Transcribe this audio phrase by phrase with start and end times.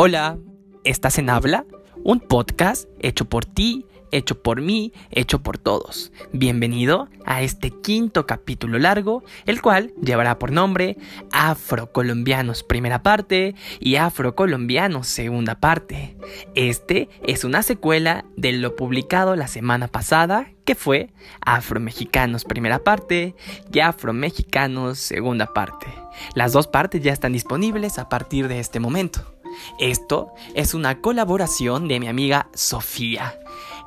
[0.00, 0.38] Hola,
[0.84, 1.64] ¿estás en Habla?
[2.04, 6.12] Un podcast hecho por ti, hecho por mí, hecho por todos.
[6.32, 10.98] Bienvenido a este quinto capítulo largo, el cual llevará por nombre
[11.32, 16.16] Afrocolombianos primera parte y Afrocolombianos segunda parte.
[16.54, 21.10] Este es una secuela de lo publicado la semana pasada, que fue
[21.40, 23.34] Afromexicanos primera parte
[23.72, 25.88] y Afromexicanos segunda parte.
[26.36, 29.37] Las dos partes ya están disponibles a partir de este momento.
[29.78, 33.38] Esto es una colaboración de mi amiga Sofía.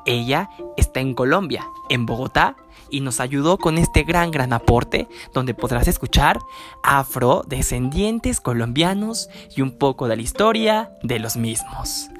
[0.06, 2.56] Ella está en Colombia, en Bogotá,
[2.92, 6.38] y nos ayudó con este gran, gran aporte donde podrás escuchar
[6.84, 12.10] afrodescendientes colombianos y un poco de la historia de los mismos.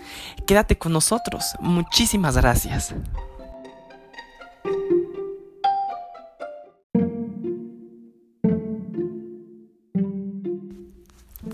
[0.47, 1.45] Quédate con nosotros.
[1.61, 2.95] Muchísimas gracias.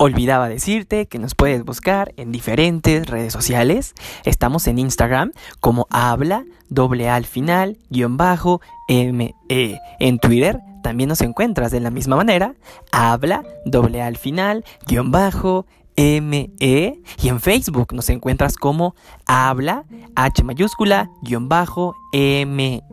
[0.00, 3.94] Olvidaba decirte que nos puedes buscar en diferentes redes sociales.
[4.24, 9.34] Estamos en Instagram como habla doble al final guion bajo me.
[9.48, 12.54] En Twitter también nos encuentras de la misma manera.
[12.92, 16.50] Habla doble al final guion bajo me.
[16.60, 18.94] Y en Facebook nos encuentras como
[19.26, 22.84] habla h mayúscula guion bajo me.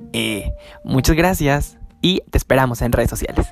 [0.83, 3.47] Muchas gracias y te esperamos en redes sociales.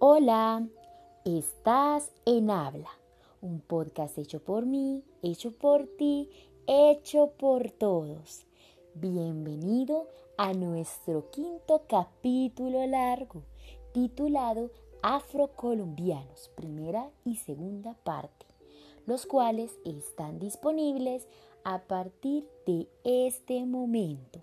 [0.00, 0.66] Hola,
[1.24, 2.90] estás en Habla,
[3.40, 6.28] un podcast hecho por mí, hecho por ti,
[6.66, 8.44] hecho por todos.
[8.94, 13.44] Bienvenido a nuestro quinto capítulo largo,
[13.92, 18.46] titulado Afrocolombianos, primera y segunda parte,
[19.06, 21.28] los cuales están disponibles
[21.62, 24.40] a partir de este momento.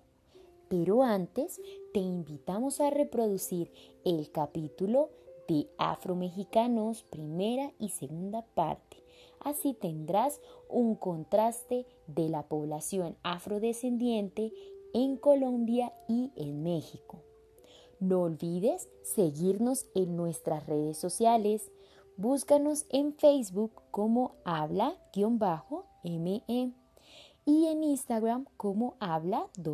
[0.69, 1.59] Pero antes
[1.93, 3.69] te invitamos a reproducir
[4.05, 5.09] el capítulo
[5.51, 9.03] de Afromexicanos primera y segunda parte.
[9.41, 10.39] Así tendrás
[10.69, 14.53] un contraste de la población afrodescendiente
[14.93, 17.23] en Colombia y en México.
[17.99, 21.69] No olvides seguirnos en nuestras redes sociales.
[22.15, 26.43] Búscanos en Facebook como habla-me
[27.45, 29.65] y en Instagram como habla-me.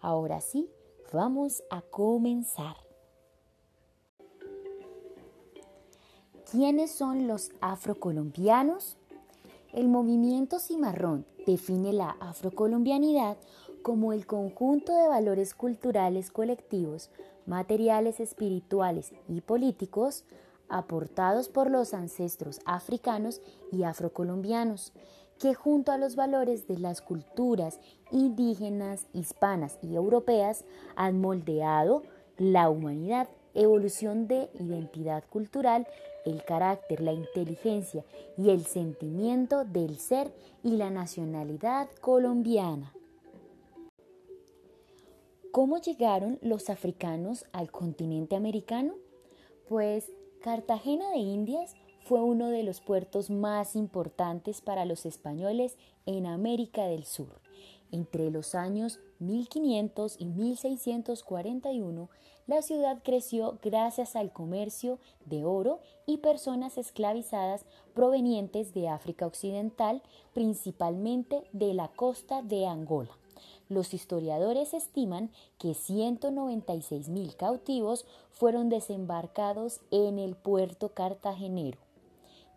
[0.00, 0.70] Ahora sí,
[1.12, 2.74] Vamos a comenzar.
[6.50, 8.96] ¿Quiénes son los afrocolombianos?
[9.74, 13.36] El movimiento cimarrón define la afrocolombianidad
[13.82, 17.10] como el conjunto de valores culturales colectivos,
[17.44, 20.24] materiales, espirituales y políticos
[20.70, 24.94] aportados por los ancestros africanos y afrocolombianos
[25.42, 27.80] que junto a los valores de las culturas
[28.12, 30.64] indígenas, hispanas y europeas
[30.94, 32.04] han moldeado
[32.38, 35.88] la humanidad, evolución de identidad cultural,
[36.24, 38.04] el carácter, la inteligencia
[38.38, 40.32] y el sentimiento del ser
[40.62, 42.94] y la nacionalidad colombiana.
[45.50, 48.94] ¿Cómo llegaron los africanos al continente americano?
[49.68, 55.76] Pues Cartagena de Indias fue uno de los puertos más importantes para los españoles
[56.06, 57.40] en América del Sur.
[57.90, 62.08] Entre los años 1500 y 1641,
[62.46, 67.64] la ciudad creció gracias al comercio de oro y personas esclavizadas
[67.94, 70.02] provenientes de África Occidental,
[70.34, 73.16] principalmente de la costa de Angola.
[73.68, 81.78] Los historiadores estiman que 196 mil cautivos fueron desembarcados en el puerto cartagenero.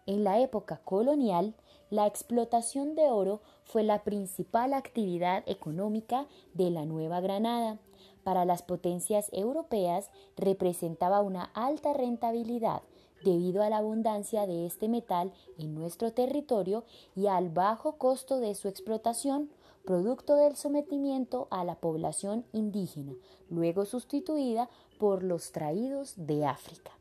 [0.08, 1.56] En la época colonial,
[1.90, 7.80] la explotación de oro fue la principal actividad económica de la Nueva Granada.
[8.24, 12.84] Para las potencias europeas representaba una alta rentabilidad
[13.24, 16.84] debido a la abundancia de este metal en nuestro territorio
[17.16, 19.50] y al bajo costo de su explotación,
[19.86, 23.14] producto del sometimiento a la población indígena,
[23.50, 24.70] luego sustituida
[25.00, 26.92] por los traídos de África.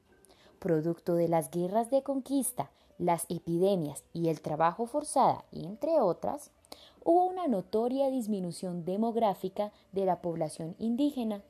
[0.59, 6.51] Producto de las guerras de conquista, las epidemias y el trabajo forzado, entre otras,
[7.05, 11.43] hubo una notoria disminución demográfica de la población indígena,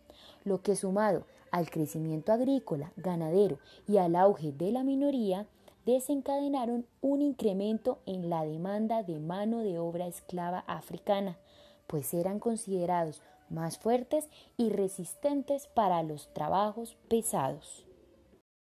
[0.45, 5.47] lo que sumado al crecimiento agrícola, ganadero y al auge de la minoría,
[5.87, 11.39] desencadenaron un incremento en la demanda de mano de obra esclava africana,
[11.87, 13.21] pues eran considerados
[13.51, 17.85] más fuertes y resistentes para los trabajos pesados.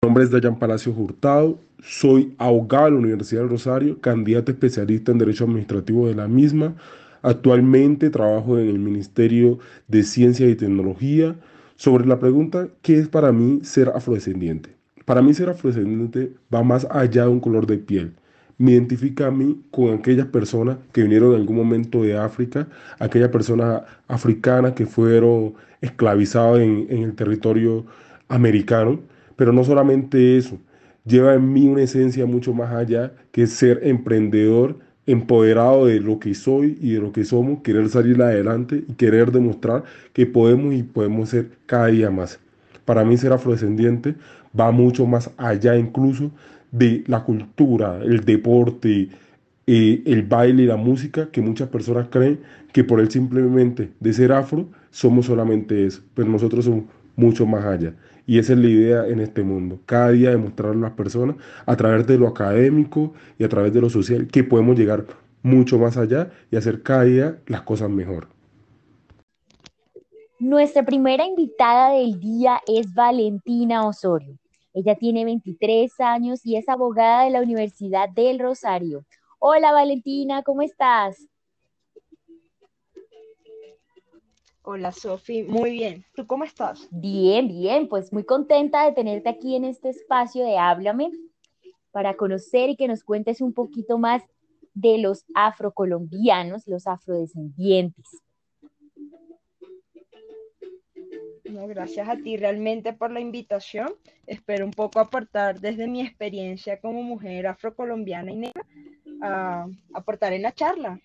[0.05, 5.11] Mi nombre es Dayan Palacio Hurtado, soy abogado de la Universidad del Rosario, candidato especialista
[5.11, 6.75] en Derecho Administrativo de la misma.
[7.23, 9.57] Actualmente trabajo en el Ministerio
[9.87, 11.35] de Ciencia y Tecnología.
[11.75, 14.75] Sobre la pregunta, ¿qué es para mí ser afrodescendiente?
[15.05, 18.13] Para mí ser afrodescendiente va más allá de un color de piel.
[18.59, 22.67] Me identifica a mí con aquellas personas que vinieron en algún momento de África,
[22.99, 27.87] aquellas personas africanas que fueron esclavizadas en, en el territorio
[28.27, 28.99] americano,
[29.35, 30.57] pero no solamente eso,
[31.05, 36.33] lleva en mí una esencia mucho más allá que ser emprendedor, empoderado de lo que
[36.33, 39.83] soy y de lo que somos, querer salir adelante y querer demostrar
[40.13, 42.39] que podemos y podemos ser cada día más.
[42.85, 44.15] Para mí ser afrodescendiente
[44.57, 46.31] va mucho más allá incluso
[46.71, 49.09] de la cultura, el deporte,
[49.67, 52.39] eh, el baile y la música, que muchas personas creen
[52.71, 56.85] que por el simplemente de ser afro somos solamente eso, pero nosotros somos
[57.15, 57.93] mucho más allá.
[58.27, 61.35] Y esa es la idea en este mundo, cada día demostrar a las personas
[61.65, 65.05] a través de lo académico y a través de lo social que podemos llegar
[65.43, 68.27] mucho más allá y hacer cada día las cosas mejor.
[70.39, 74.37] Nuestra primera invitada del día es Valentina Osorio.
[74.73, 79.05] Ella tiene 23 años y es abogada de la Universidad del Rosario.
[79.39, 81.27] Hola Valentina, ¿cómo estás?
[84.67, 86.03] Hola Sofi, muy bien.
[86.15, 86.87] ¿Tú cómo estás?
[86.89, 91.11] Bien, bien, pues muy contenta de tenerte aquí en este espacio de Háblame
[91.91, 94.23] para conocer y que nos cuentes un poquito más
[94.73, 98.23] de los afrocolombianos, los afrodescendientes.
[101.67, 103.93] gracias a ti realmente por la invitación.
[104.25, 108.65] Espero un poco aportar desde mi experiencia como mujer afrocolombiana y negra,
[109.21, 110.99] a aportar en la charla.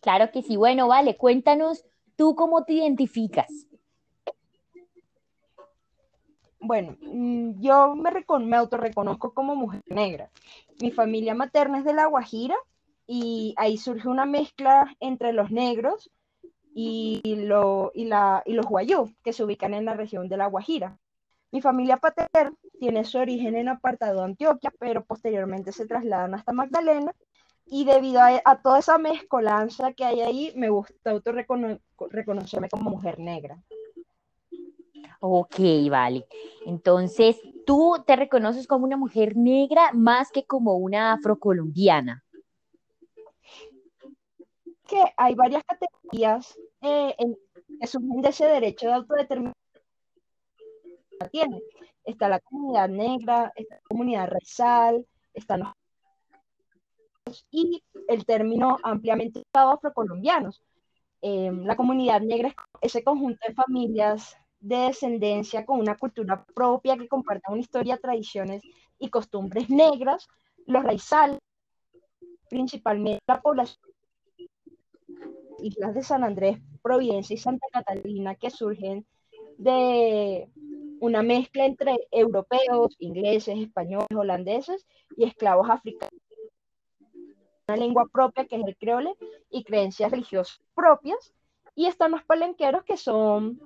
[0.00, 0.56] Claro que sí.
[0.56, 1.84] Bueno, vale, cuéntanos
[2.16, 3.68] ¿Tú cómo te identificas?
[6.60, 8.10] Bueno, mm, yo me,
[8.40, 10.30] me autorreconozco como mujer negra.
[10.80, 12.56] Mi familia materna es de La Guajira
[13.06, 16.10] y ahí surge una mezcla entre los negros
[16.74, 20.98] y, y los guayú, que se ubican en la región de La Guajira.
[21.50, 27.12] Mi familia paterna tiene su origen en Apartado, Antioquia, pero posteriormente se trasladan hasta Magdalena
[27.66, 33.62] y debido a, toda esa mezcolanza que hay ahí, me gusta autorreconocerme como mujer negra.
[35.20, 35.56] Ok,
[35.88, 36.26] vale.
[36.66, 42.24] Entonces, ¿tú te reconoces como una mujer negra más que como una afrocolombiana?
[44.86, 47.36] Que hay varias categorías eh, en,
[47.80, 49.54] que surgen de ese derecho de autodeterminación.
[51.30, 51.62] Tiene.
[52.04, 55.68] Está la comunidad negra, está la comunidad racial, están los
[57.50, 60.62] y el término ampliamente usado afrocolombianos.
[61.20, 66.96] Eh, la comunidad negra es ese conjunto de familias de descendencia con una cultura propia
[66.96, 68.62] que comparten una historia, tradiciones
[68.98, 70.28] y costumbres negras.
[70.66, 71.38] Los raizales,
[72.48, 73.92] principalmente la población
[75.62, 79.06] islas de San Andrés, Providencia y Santa Catalina, que surgen
[79.58, 80.48] de
[81.00, 84.84] una mezcla entre europeos, ingleses, españoles, holandeses
[85.16, 86.20] y esclavos africanos
[87.68, 89.14] una lengua propia que es el creole
[89.50, 91.32] y creencias religiosas propias.
[91.74, 93.60] Y están los palenqueros que son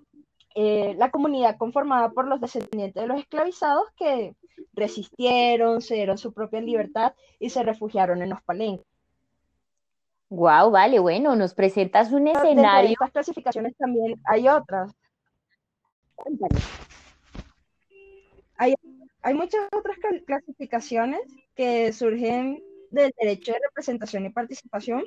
[0.54, 4.34] eh, la comunidad conformada por los descendientes de los esclavizados que
[4.72, 8.86] resistieron, se dieron su propia libertad y se refugiaron en los palenques.
[10.28, 12.88] Wow, vale, bueno, nos presentas un escenario.
[12.88, 14.92] De estas clasificaciones también hay otras.
[18.56, 18.74] Hay,
[19.22, 21.20] hay muchas otras clasificaciones
[21.54, 25.04] que surgen del derecho de representación y participación,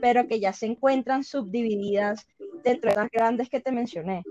[0.00, 2.26] pero que ya se encuentran subdivididas
[2.62, 4.22] dentro de las grandes que te mencioné.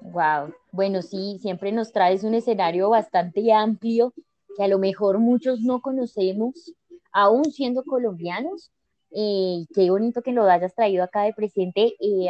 [0.00, 4.12] Wow, bueno, sí, siempre nos traes un escenario bastante amplio
[4.56, 6.74] que a lo mejor muchos no conocemos,
[7.12, 8.70] aún siendo colombianos.
[9.10, 11.94] Eh, qué bonito que lo hayas traído acá de presente.
[12.00, 12.28] Eh,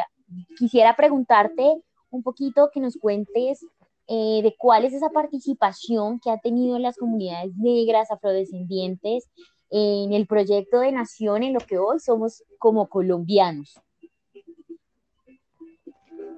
[0.58, 3.64] quisiera preguntarte un poquito que nos cuentes
[4.08, 9.30] eh, de cuál es esa participación que ha tenido las comunidades negras, afrodescendientes
[9.72, 13.80] en el proyecto de nación en lo que hoy somos como colombianos?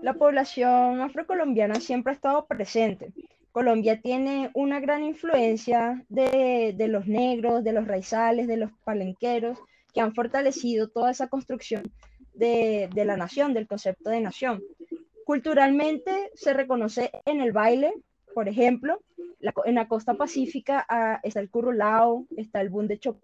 [0.03, 3.13] La población afrocolombiana siempre ha estado presente.
[3.51, 9.59] Colombia tiene una gran influencia de, los negros, de los raizales, de los palenqueros,
[9.93, 11.85] que han fortalecido toda esa construcción
[12.35, 14.63] de, la nación, del concepto de nación.
[15.25, 17.95] Culturalmente se reconoce en el baile,
[18.35, 19.01] por ejemplo,
[19.65, 23.21] en la costa pacífica ah, está el currulao, está el bunde chocó,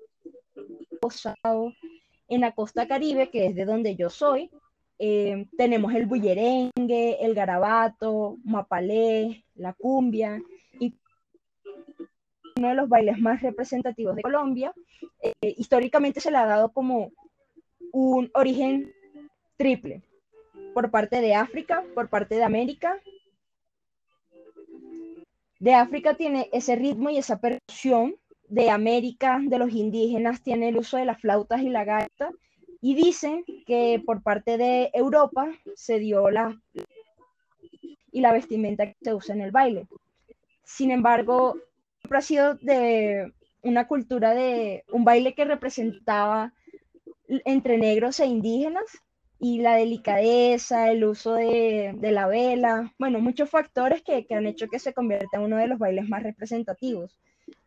[2.29, 4.51] en la costa caribe, que es de donde yo soy,
[4.99, 10.41] eh, tenemos el bullerengue, el garabato, mapalé, la cumbia,
[10.79, 10.95] y
[12.57, 14.73] uno de los bailes más representativos de Colombia.
[15.23, 17.13] Eh, históricamente se le ha dado como
[17.93, 18.93] un origen
[19.57, 20.03] triple,
[20.75, 23.01] por parte de África, por parte de América
[25.61, 28.17] de África tiene ese ritmo y esa percusión,
[28.49, 32.31] de América, de los indígenas, tiene el uso de las flautas y la gaita,
[32.81, 36.61] y dicen que por parte de Europa se dio la
[38.11, 39.87] y la vestimenta que se usa en el baile.
[40.65, 41.57] Sin embargo,
[42.01, 46.53] siempre ha sido de una cultura de un baile que representaba
[47.29, 48.85] entre negros e indígenas
[49.41, 54.69] y la delicadeza, el uso de, la vela, bueno, muchos factores que, que, han hecho
[54.69, 57.19] que se convierta en uno de los bailes más representativos.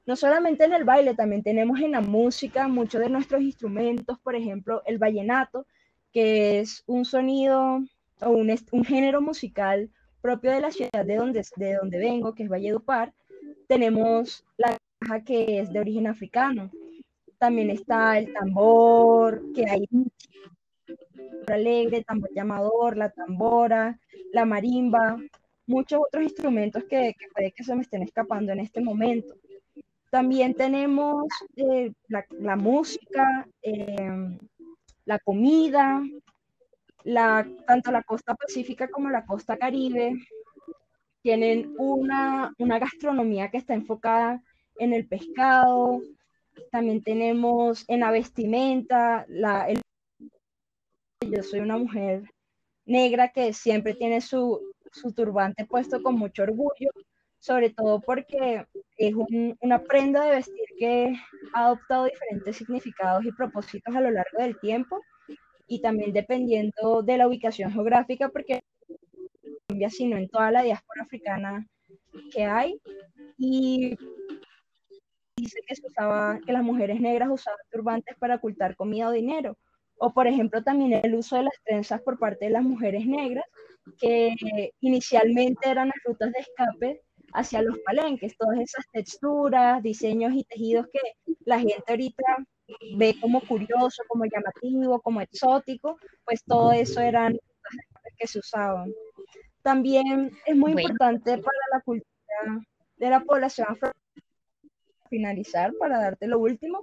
[0.06, 4.36] No solamente en el baile, también tenemos en la música muchos de nuestros instrumentos, por
[4.36, 5.65] ejemplo, el vallenato,
[6.12, 7.84] que es un sonido
[8.22, 9.89] o un, un género musical
[10.22, 13.13] propio de la ciudad de donde, de donde vengo, que es Valledupar.
[13.68, 16.70] Tenemos la caja que es de origen africano.
[17.39, 19.88] También está el tambor, que hay
[21.52, 24.00] alegre, tambor llamador, la tambora,
[24.32, 25.18] la marimba,
[25.66, 29.36] muchos otros instrumentos que, puede que se me estén escapando en este momento.
[30.10, 34.38] También tenemos eh, la, música, em,
[35.06, 36.02] la comida,
[37.66, 40.16] tanto la costa pacífica como la costa caribe
[41.24, 44.44] tienen una, gastronomía que está enfocada
[44.78, 46.02] en el pescado.
[46.70, 49.26] También tenemos en la vestimenta,
[49.68, 49.82] el
[51.30, 52.24] yo soy una mujer
[52.86, 54.62] negra que siempre tiene su,
[55.15, 56.89] turbante puesto con mucho orgullo,
[57.39, 58.65] sobre todo porque
[58.98, 59.13] es
[59.60, 61.15] una prenda de vestir que
[61.53, 65.01] ha adoptado diferentes significados y propósitos a lo largo del tiempo
[65.68, 68.62] y también dependiendo de la ubicación geográfica, porque
[69.68, 71.65] cambia sino en toda la diáspora africana
[72.32, 72.80] que hay.
[73.38, 73.98] Y
[75.36, 75.88] dice que se
[76.46, 79.58] que las mujeres negras usaban turbantes para ocultar comida o dinero
[80.04, 83.46] o por ejemplo también el uso de las trenzas por parte de las mujeres negras,
[83.98, 84.36] que
[84.82, 87.02] inicialmente eran las rutas de escape
[87.34, 91.00] hacia los palenques, todas esas texturas, diseños y tejidos que
[91.46, 92.24] la gente ahorita
[92.98, 97.40] ve como curioso, como llamativo, como exótico, pues todo eso eran
[98.18, 98.92] que se usaban.
[99.62, 102.66] También es muy importante para la cultura
[102.98, 103.94] de la población afro
[105.10, 106.82] finalizar, para darte lo último,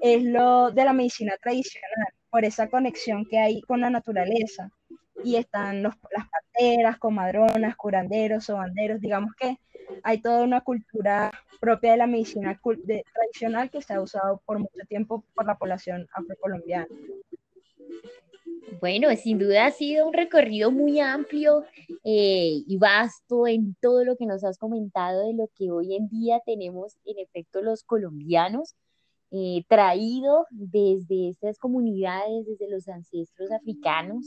[0.00, 4.68] es lo de la medicina tradicional por esa conexión que hay con la naturaleza.
[5.22, 9.56] Y están los, las pateras, comadronas, curanderos, sobanderos, digamos que
[10.02, 14.84] hay toda una cultura propia de la medicina tradicional que se ha usado por mucho
[14.88, 16.88] tiempo por la población afrocolombiana.
[18.80, 21.64] Bueno, sin duda ha sido un recorrido muy amplio
[22.02, 26.08] eh, y vasto en todo lo que nos has comentado de lo que hoy en
[26.08, 28.74] día tenemos en efecto los colombianos
[29.36, 34.24] eh, traído desde estas comunidades, desde los ancestros africanos.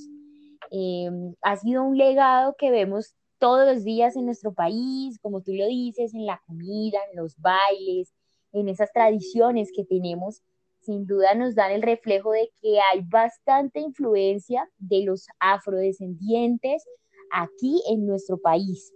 [0.70, 1.10] Eh,
[1.42, 5.66] ha sido un legado que vemos todos los días en nuestro país, como tú lo
[5.66, 8.14] dices, en la comida, en los bailes,
[8.52, 10.42] en esas tradiciones que tenemos.
[10.82, 16.84] Sin duda nos dan el reflejo de que hay bastante influencia de los afrodescendientes
[17.32, 18.92] aquí en nuestro país.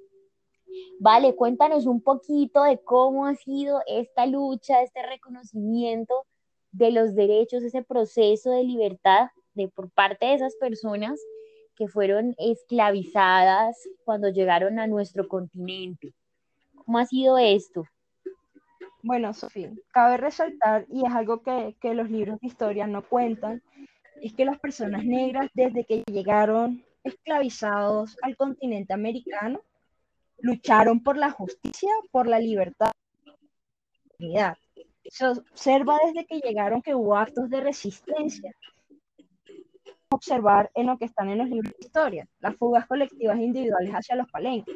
[0.99, 6.25] Vale, cuéntanos un poquito de cómo ha sido esta lucha, este reconocimiento
[6.71, 11.19] de los derechos, ese proceso de libertad de, por parte de esas personas
[11.75, 16.13] que fueron esclavizadas cuando llegaron a nuestro continente.
[16.75, 17.83] ¿Cómo ha sido esto?
[19.03, 23.63] Bueno, Sofía, cabe resaltar, y es algo que, que los libros de historia no cuentan,
[24.21, 29.61] es que las personas negras desde que llegaron esclavizados al continente americano,
[30.41, 32.91] lucharon por la justicia, por la libertad.
[35.05, 38.51] Se observa desde que llegaron que hubo actos de resistencia.
[40.09, 43.91] Observar en lo que están en los libros de historia, las fugas colectivas e individuales
[43.91, 44.75] hacia los palenques.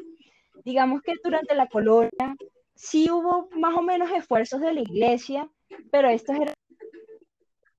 [0.64, 2.36] Digamos que durante la colonia
[2.74, 5.50] sí hubo más o menos esfuerzos de la iglesia,
[5.92, 6.54] pero estos eran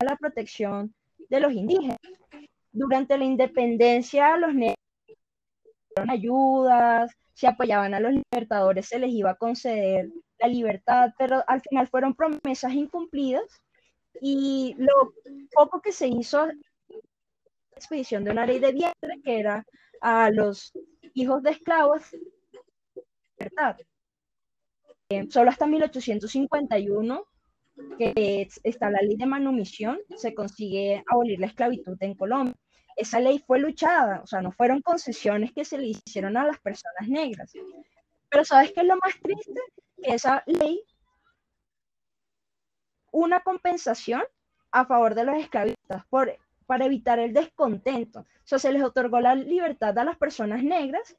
[0.01, 0.95] la protección
[1.31, 1.99] de los indígenas.
[2.73, 4.77] Durante la independencia, los negros
[6.09, 11.61] ayudas, si apoyaban a los libertadores se les iba a conceder la libertad, pero al
[11.61, 13.45] final fueron promesas incumplidas
[14.23, 15.13] y lo
[15.53, 16.55] poco que se hizo la
[17.77, 19.67] expedición de una ley de vientre que era
[20.01, 20.73] a los
[21.13, 22.05] hijos de esclavos
[23.39, 23.77] libertad.
[25.11, 27.23] Eh, solo hasta 1851
[27.99, 32.57] que está la ley de manumisión, se consigue abolir la esclavitud en Colombia
[32.97, 36.59] esa ley fue luchada, o sea, no fueron concesiones que se le hicieron a las
[36.59, 37.53] personas negras.
[38.31, 39.61] Pero ¿sabes qué es lo más triste?
[40.03, 40.83] Que esa ley,
[43.13, 44.23] una compensación
[44.73, 46.35] a favor de los esclavistas por,
[46.67, 48.21] para evitar el descontento.
[48.21, 51.17] O sea, se les otorgó la libertad a las personas negras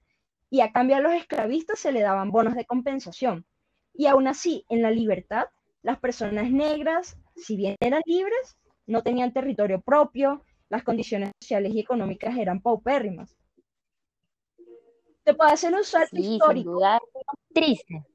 [0.50, 3.46] y a cambio a los esclavistas se le daban bonos de compensación.
[3.94, 5.48] Y aún así, en la libertad,
[5.82, 11.80] las personas negras, si bien eran libres, no tenían territorio propio, las condiciones sociales y
[11.80, 13.36] económicas eran paupérrimas.
[15.24, 16.72] Te puedo hacer un salto Sí, sin histórico.
[16.72, 17.00] duda,
[17.54, 18.06] triste.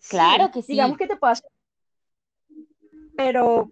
[0.00, 0.72] Sí, Claro que sí.
[0.72, 1.50] Digamos que te puedo hacer,
[3.16, 3.70] pero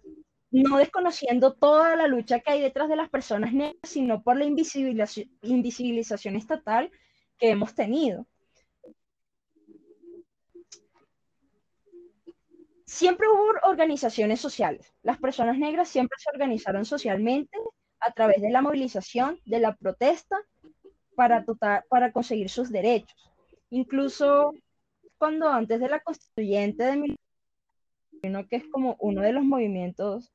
[0.51, 4.45] no desconociendo toda la lucha que hay detrás de las personas negras, sino por la
[4.45, 6.91] invisibilización, invisibilización estatal
[7.37, 8.25] que hemos tenido.
[12.85, 14.93] Siempre hubo organizaciones sociales.
[15.01, 17.57] Las personas negras siempre se organizaron socialmente
[18.05, 20.37] a través de la movilización, de la protesta,
[21.15, 23.15] para, tota- para conseguir sus derechos.
[23.69, 24.53] Incluso
[25.17, 30.31] cuando antes de la constituyente de 1991, que es como uno de los movimientos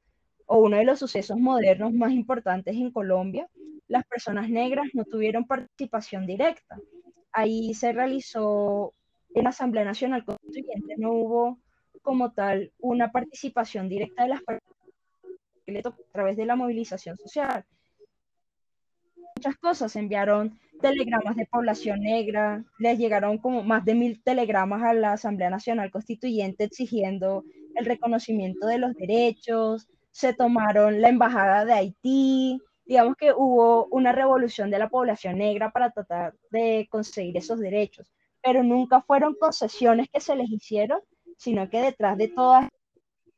[0.46, 3.48] o uno de los sucesos modernos más importantes en Colombia,
[3.88, 6.78] las personas negras no tuvieron participación directa.
[7.32, 8.94] Ahí se realizó
[9.34, 11.58] en la Asamblea Nacional Constituyente, no hubo
[12.02, 14.79] como tal una participación directa de las personas
[15.78, 17.64] a través de la movilización social.
[19.36, 24.92] Muchas cosas, enviaron telegramas de población negra, les llegaron como más de mil telegramas a
[24.92, 31.72] la Asamblea Nacional Constituyente exigiendo el reconocimiento de los derechos, se tomaron la embajada de
[31.72, 37.60] Haití, digamos que hubo una revolución de la población negra para tratar de conseguir esos
[37.60, 38.10] derechos,
[38.42, 41.00] pero nunca fueron concesiones que se les hicieron,
[41.36, 42.68] sino que detrás de todas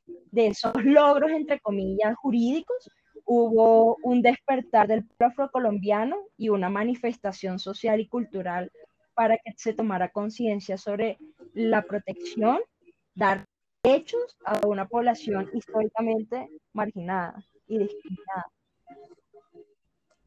[0.07, 2.91] de esos logros, entre comillas, jurídicos,
[3.25, 8.71] hubo un despertar del afrocolombiano y una manifestación social y cultural
[9.15, 11.19] para que se tomara conciencia sobre
[11.55, 12.61] la protección,
[13.15, 13.45] dar
[13.83, 18.47] derechos a una población históricamente marginada y discriminada.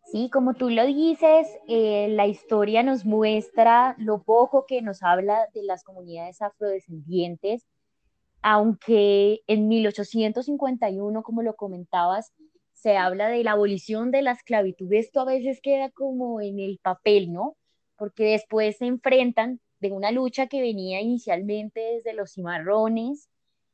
[0.06, 5.48] Sí, como tú lo dices, eh, la historia nos muestra lo poco que nos habla
[5.54, 7.66] de las comunidades afrodescendientes,
[8.48, 12.32] aunque en 1851, como lo comentabas,
[12.74, 14.94] se habla de la abolición de la esclavitud.
[14.94, 17.58] Esto a veces queda como en el papel, ¿no?
[17.98, 23.30] Porque después se enfrentan de una lucha que venía inicialmente desde los cimarrones,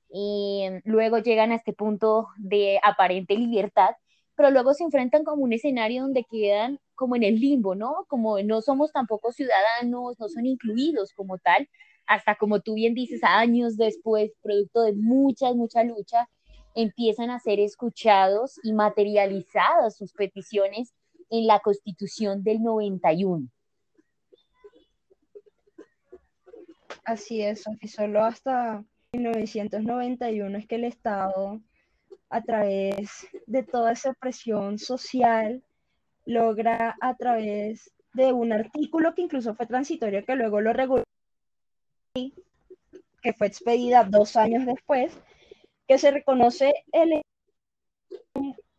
[0.09, 3.91] y luego llegan a este punto de aparente libertad
[4.35, 8.05] pero luego se enfrentan como un escenario donde quedan como en el limbo, ¿no?
[8.07, 11.69] Como no somos tampoco ciudadanos, no son incluidos como tal,
[12.11, 16.27] hasta como tú bien dices, años después, producto de mucha, mucha lucha,
[16.75, 20.93] empiezan a ser escuchados y materializadas sus peticiones
[21.29, 23.47] en la Constitución del 91.
[27.05, 31.61] Así es, y solo hasta 1991 es que el Estado
[32.29, 35.63] a través de toda esa presión social,
[36.25, 41.03] logra a través de un artículo que incluso fue transitorio, que luego lo reguló,
[42.13, 45.17] que fue expedida dos años después,
[45.87, 47.21] que se reconoce el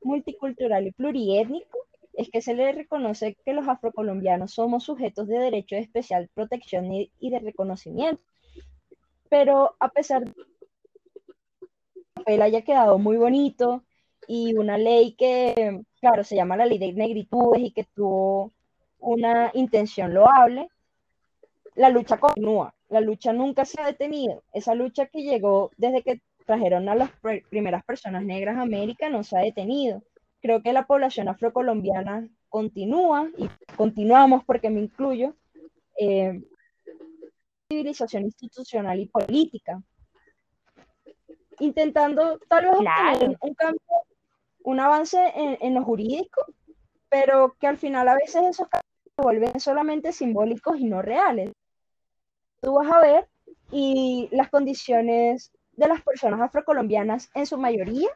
[0.03, 1.79] multicultural y pluriétnico,
[2.14, 6.92] es que se le reconoce que los afrocolombianos somos sujetos de derecho de especial protección
[6.92, 8.23] y, y de reconocimiento.
[9.31, 10.35] Pero a pesar de
[12.12, 13.83] papel haya quedado muy bonito
[14.29, 18.53] y una ley que, claro, se llama la ley de negritudes y que tuvo
[18.99, 20.68] una intención loable,
[21.75, 24.42] la lucha continúa, la lucha nunca se ha detenido.
[24.52, 29.09] Esa lucha que llegó desde que trajeron a las pr primeras personas negras a América
[29.09, 30.02] no se ha detenido.
[30.40, 35.35] Creo que la población afrocolombiana continúa y continuamos porque me incluyo.
[35.98, 36.42] Eh,
[37.70, 39.83] civilización institucional y política
[41.59, 43.12] intentando tal vez Claro.
[43.12, 43.81] obtener un cambio,
[44.64, 46.44] un avance en, en lo jurídico,
[47.09, 51.52] pero que al final a veces esos cambios se vuelven solamente simbólicos y no reales.
[52.62, 53.29] Tú vas a ver
[53.70, 58.09] y las condiciones de las personas afrocolombianas en su mayoría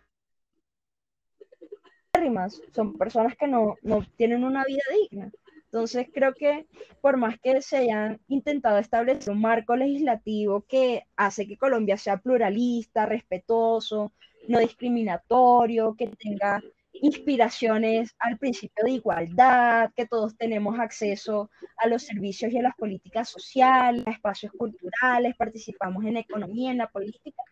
[2.73, 5.31] son personas que no, no tienen una vida digna.
[5.65, 6.67] Entonces creo que
[7.01, 12.19] por más que se hayan intentado establecer un marco legislativo que hace que Colombia sea
[12.19, 14.13] pluralista, respetuoso,
[14.49, 16.63] no discriminatorio, que tenga
[17.03, 22.75] inspiraciones al principio de igualdad, que todos tenemos acceso a los servicios y a las
[22.77, 27.43] políticas sociales, espacios culturales, participamos en la economía, en la política,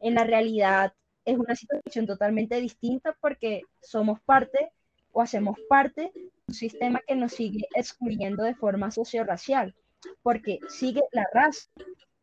[0.00, 0.92] en la realidad
[1.24, 4.72] es una situación totalmente distinta porque somos parte
[5.12, 9.74] o hacemos parte de un sistema que nos sigue excluyendo de forma socio-racial,
[10.22, 11.68] porque sigue la raza,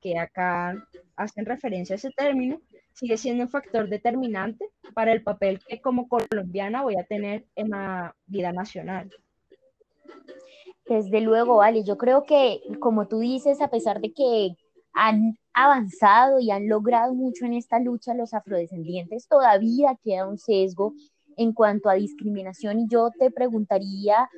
[0.02, 0.76] que acá
[1.16, 2.62] hacen referencia a ese término,
[3.00, 7.70] sigue siendo un factor determinante para el papel que como colombiana voy a tener en
[7.70, 9.10] la vida nacional.
[10.86, 14.56] Desde luego, vale, yo creo que, como tú dices, a pesar de que
[14.92, 20.94] han avanzado y han logrado mucho en esta lucha los afrodescendientes, todavía queda un sesgo
[21.38, 24.30] en cuanto a discriminación y yo te preguntaría,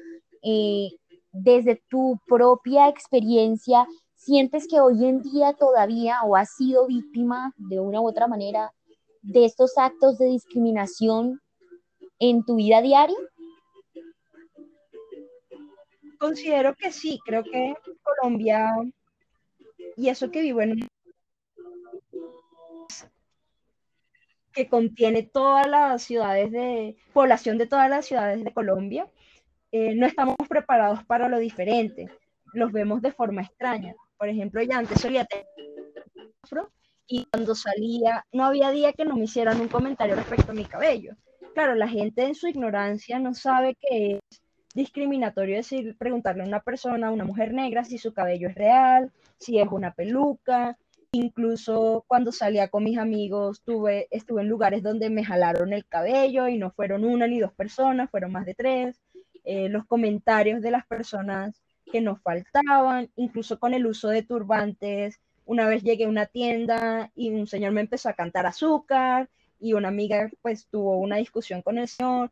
[0.44, 0.90] eh,
[1.32, 3.88] desde tu propia experiencia,
[4.22, 8.72] ¿sientes que hoy en día todavía o has sido víctima de una u otra manera
[9.24, 11.42] de estos actos de discriminación
[12.20, 13.18] en tu vida diaria?
[16.20, 18.72] Considero que sí, creo que Colombia,
[19.98, 20.88] y eso que vivo en un
[24.54, 29.10] que contiene todas las ciudades de población de todas las ciudades de Colombia,
[29.72, 32.10] eh, no estamos preparados para lo diferente,
[32.54, 33.96] los vemos de forma extraña.
[34.22, 35.48] Por ejemplo, ya antes solía tener
[37.08, 40.64] y cuando salía, no había día que no me hicieran un comentario respecto a mi
[40.64, 41.16] cabello.
[41.56, 44.42] Claro, la gente en su ignorancia no sabe que es
[44.76, 49.12] discriminatorio decir, preguntarle a una persona, a una mujer negra, si su cabello es real,
[49.40, 50.78] si es una peluca.
[51.14, 56.48] Incluso cuando salía con mis amigos, tuve, estuve en lugares donde me jalaron el cabello
[56.48, 59.02] y no fueron una ni dos personas, fueron más de tres.
[59.46, 61.60] Eh, los comentarios de las personas
[61.92, 65.20] que nos faltaban, incluso con el uso de turbantes.
[65.46, 69.74] Una vez llegué a una tienda y un señor me empezó a cantar azúcar y
[69.74, 72.32] una amiga pues tuvo una discusión con el señor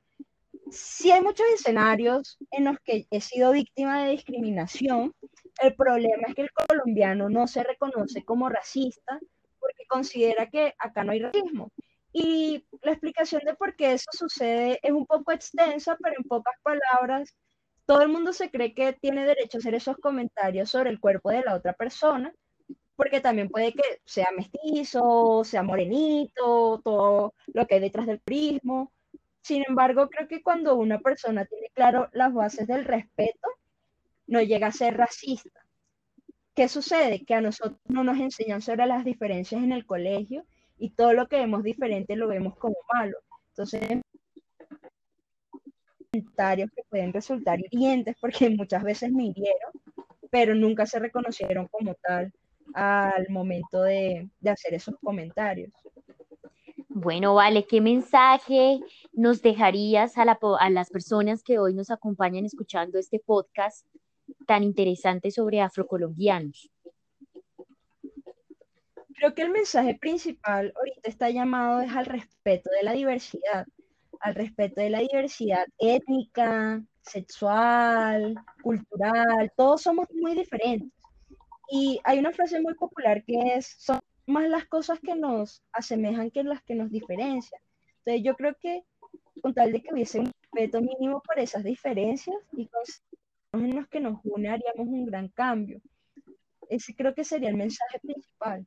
[0.71, 5.13] sí hay muchos escenarios en los que he sido víctima de discriminación.
[5.61, 9.19] El problema es que el colombiano no se reconoce como racista
[9.59, 11.71] porque considera que acá no hay racismo.
[12.11, 16.55] Y la explicación de por qué eso sucede es un poco extensa, pero en pocas
[16.63, 17.35] palabras,
[17.89, 21.31] todo el mundo se cree que tiene derecho a hacer esos comentarios sobre el cuerpo
[21.31, 22.31] de la otra persona,
[22.95, 28.91] porque también puede que sea mestizo, sea morenito, todo lo que hay detrás del prismo
[29.41, 33.49] sin embargo, creo que cuando una persona tiene claro las bases del respeto,
[34.27, 35.65] no llega a ser racista.
[36.53, 37.25] ¿Qué sucede?
[37.25, 40.45] Que a nosotros no nos enseñan sobre las diferencias en el colegio
[40.77, 43.17] y todo lo que vemos diferente lo vemos como malo.
[43.49, 44.01] Entonces,
[46.11, 49.71] comentarios que pueden resultar hirientes porque muchas veces me hirieron,
[50.29, 52.31] pero nunca se reconocieron como tal
[52.73, 55.71] al momento de, de hacer esos comentarios.
[56.91, 58.79] Bueno, vale, ¿qué mensaje
[59.13, 60.25] nos dejarías a,
[60.69, 63.85] las personas que hoy nos acompañan escuchando este podcast
[64.47, 66.69] tan interesante sobre afrocolombianos?
[69.15, 73.67] Creo que el mensaje principal ahorita está llamado es al respeto de la diversidad,
[74.19, 80.91] al respeto de la diversidad étnica, sexual, cultural, todos somos muy diferentes.
[81.71, 83.77] Y hay una frase muy popular que es,
[84.25, 87.61] más las cosas que nos asemejan que las que nos diferencian.
[87.99, 88.83] Entonces yo creo que
[89.41, 92.69] con tal de que hubiese un respeto mínimo por esas diferencias y
[93.53, 95.81] en los que nos une haríamos un gran cambio.
[96.69, 98.65] Ese creo que sería el mensaje principal.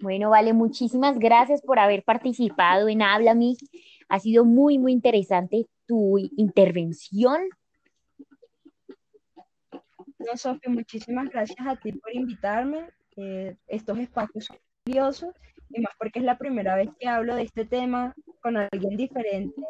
[0.00, 3.54] Bueno, vale, muchísimas gracias por haber participado en Háblame.
[4.08, 7.42] Ha sido muy, muy interesante tu intervención.
[10.18, 12.88] No, Sofía, muchísimas gracias a ti por invitarme.
[13.16, 14.48] Eh, estos espacios
[14.84, 15.34] curiosos
[15.68, 19.60] y más porque es la primera vez que hablo de este tema con alguien diferente,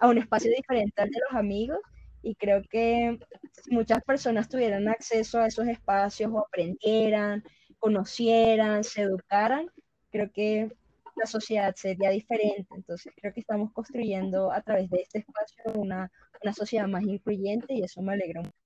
[0.00, 1.78] a un espacio diferente al de los amigos
[2.22, 3.18] y creo que
[3.52, 7.44] si muchas personas tuvieran acceso a esos espacios o aprendieran,
[7.78, 9.70] conocieran, se educaran,
[10.10, 10.70] creo que
[11.16, 12.66] la sociedad sería diferente.
[12.74, 16.10] Entonces creo que estamos construyendo a través de este espacio una,
[16.42, 18.56] una sociedad más incluyente y eso me alegra mucho.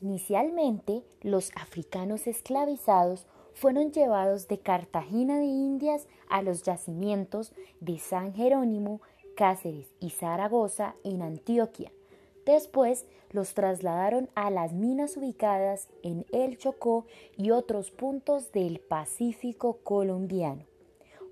[0.00, 8.32] Inicialmente, los africanos esclavizados fueron llevados de Cartagena de Indias a los yacimientos de San
[8.32, 9.02] Jerónimo,
[9.36, 11.92] Cáceres y Zaragoza en Antioquia.
[12.50, 19.78] Después los trasladaron a las minas ubicadas en El Chocó y otros puntos del Pacífico
[19.84, 20.64] colombiano.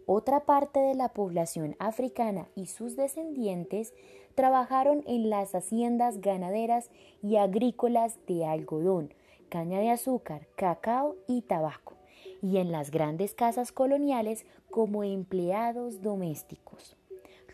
[0.06, 3.94] Otra parte de la población africana y sus descendientes
[4.36, 6.88] trabajaron en las haciendas ganaderas
[7.20, 9.12] y agrícolas de algodón,
[9.48, 11.94] caña de azúcar, cacao y tabaco,
[12.42, 16.97] y en las grandes casas coloniales como empleados domésticos.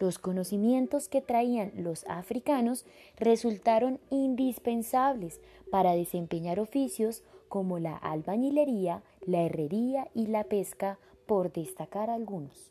[0.04, 2.84] Los conocimientos que traían los africanos
[3.16, 5.40] resultaron indispensables
[5.70, 12.70] para desempeñar oficios como la albañilería, la herrería y la pesca, por destacar algunos.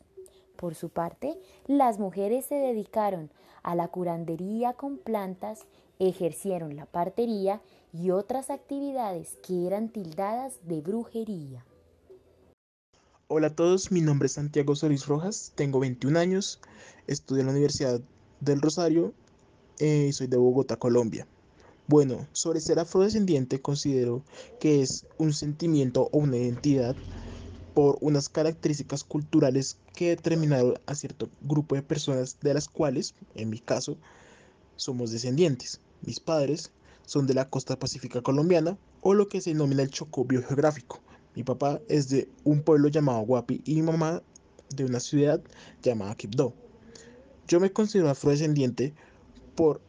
[0.54, 3.30] Por su parte, las mujeres se dedicaron
[3.64, 5.66] a la curandería con plantas,
[5.98, 7.60] ejercieron la partería
[7.92, 11.64] y otras actividades que eran tildadas de brujería.
[13.26, 16.60] Hola a todos, mi nombre es Santiago Solís Rojas, tengo 21 años,
[17.06, 18.02] estudio en la Universidad
[18.40, 19.14] del Rosario
[19.80, 21.26] y soy de Bogotá, Colombia.
[21.86, 24.22] Bueno, sobre ser afrodescendiente considero
[24.60, 26.94] que es un sentimiento o una identidad
[27.72, 33.48] por unas características culturales que determinaron a cierto grupo de personas de las cuales, en
[33.48, 33.96] mi caso,
[34.76, 35.80] somos descendientes.
[36.02, 36.72] Mis padres
[37.06, 41.00] son de la costa pacífica colombiana o lo que se denomina el Chocó biogeográfico.
[41.34, 44.22] Mi papá es de un pueblo llamado Guapi y mi mamá
[44.74, 45.40] de una ciudad
[45.82, 46.54] llamada Quibdó.
[47.48, 48.94] Yo me considero afrodescendiente
[49.54, 49.80] por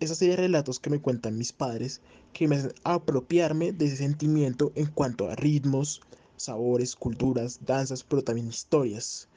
[0.00, 2.00] esa serie de relatos que me cuentan mis padres
[2.32, 6.00] que me hacen apropiarme de ese sentimiento en cuanto a ritmos,
[6.36, 9.28] sabores, culturas, danzas, pero también historias.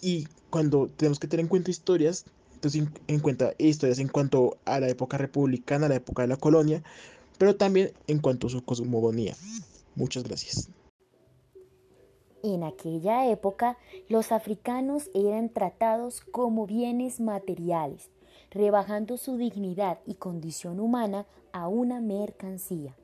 [0.00, 4.80] Y cuando tenemos que tener en cuenta historias, entonces en cuenta historias en cuanto a
[4.80, 6.82] la época republicana, la época de la colonia,
[7.38, 9.36] pero también en cuanto a su cosmogonía.
[9.96, 10.68] Muchas gracias.
[12.42, 13.78] En aquella época,
[14.08, 18.10] los africanos eran tratados como bienes materiales,
[18.50, 22.94] rebajando su dignidad y condición humana a una mercancía.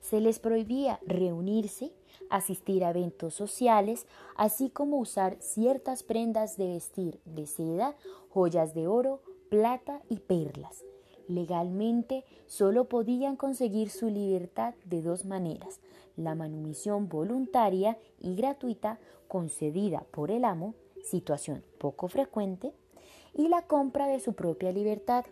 [0.00, 1.92] Se les prohibía reunirse,
[2.28, 7.96] asistir a eventos sociales, así como usar ciertas prendas de vestir de seda,
[8.28, 10.84] joyas de oro, plata y perlas.
[11.28, 15.80] Legalmente solo podían conseguir su libertad de dos maneras,
[16.16, 22.72] la manumisión voluntaria y gratuita concedida por el amo, situación poco frecuente,
[23.34, 25.24] y la compra de su propia libertad,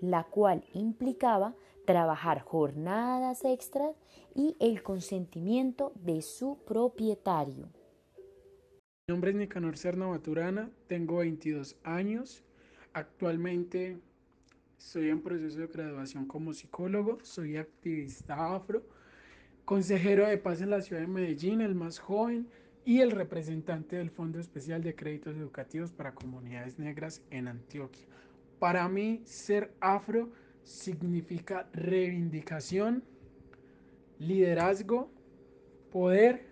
[0.00, 3.96] la cual implicaba trabajar jornadas extras
[4.34, 7.68] y el consentimiento de su propietario.
[9.08, 12.44] Mi nombre es Nicanor Serna Maturana, tengo 22 años,
[12.92, 13.98] actualmente
[14.78, 18.82] estoy en proceso de graduación como psicólogo, soy activista afro,
[19.64, 22.48] consejero de paz en la ciudad de Medellín, el más joven,
[22.84, 28.06] y el representante del Fondo Especial de Créditos Educativos para Comunidades Negras en Antioquia.
[28.58, 30.30] Para mí, ser afro
[30.62, 33.04] significa reivindicación,
[34.18, 35.10] liderazgo,
[35.92, 36.46] poder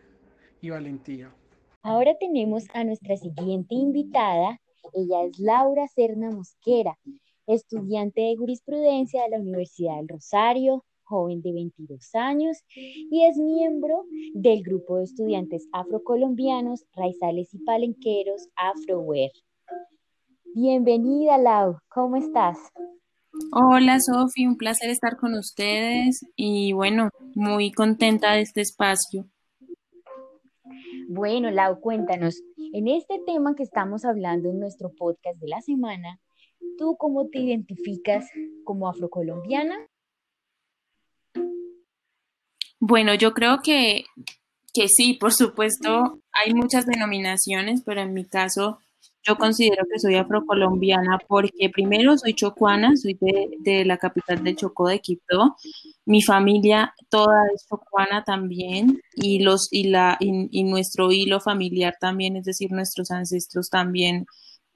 [0.61, 1.35] y valentía.
[1.83, 4.61] Ahora tenemos a nuestra siguiente invitada.
[4.93, 6.99] Ella es Laura Serna Mosquera,
[7.47, 14.05] estudiante de jurisprudencia de la Universidad del Rosario, joven de 22 años y es miembro
[14.35, 19.33] del grupo de estudiantes afrocolombianos, raizales y palenqueros AfroWare.
[20.55, 22.59] Bienvenida, Lau, ¿cómo estás?
[23.53, 29.27] Hola, Sofi, un placer estar con ustedes y bueno, muy contenta de este espacio.
[31.09, 36.19] Bueno, Lau, cuéntanos, en este tema que estamos hablando en nuestro podcast de la semana,
[36.79, 38.29] ¿tú cómo te identificas
[38.65, 39.77] como afrocolombiana?
[42.79, 44.05] Bueno, yo creo que,
[44.73, 48.79] que sí, por supuesto, hay muchas denominaciones, pero en mi caso
[49.27, 54.89] yo considero que soy afrocolombiana porque primero soy chocuana, soy de, la capital del Chocó
[54.89, 55.57] de Quito.
[56.05, 62.37] Mi familia toda es chocuana también y, los, y, la, y, nuestro hilo familiar también,
[62.37, 64.27] es decir, nuestros ancestros también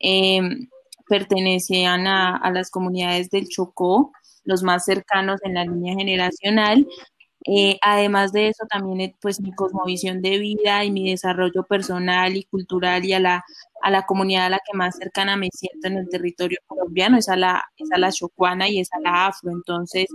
[0.00, 0.68] em,
[1.10, 4.12] pertenecían a, a las comunidades del Chocó,
[4.44, 6.86] los más cercanos en la línea generacional.
[7.46, 12.36] Eh, además de eso, también eh, pues mi cosmovisión de vida y mi desarrollo personal
[12.36, 13.44] y cultural y a la,
[13.82, 17.28] a la comunidad a la que más cercana me siento en el territorio colombiano es
[17.28, 19.50] a la, es a la chocuana y es a la afro.
[19.50, 20.06] Entonces,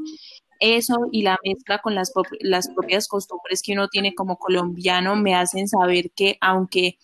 [0.60, 5.36] eso y la mezcla con las, las propias costumbres que uno tiene como colombiano me
[5.36, 6.97] hacen saber que aunque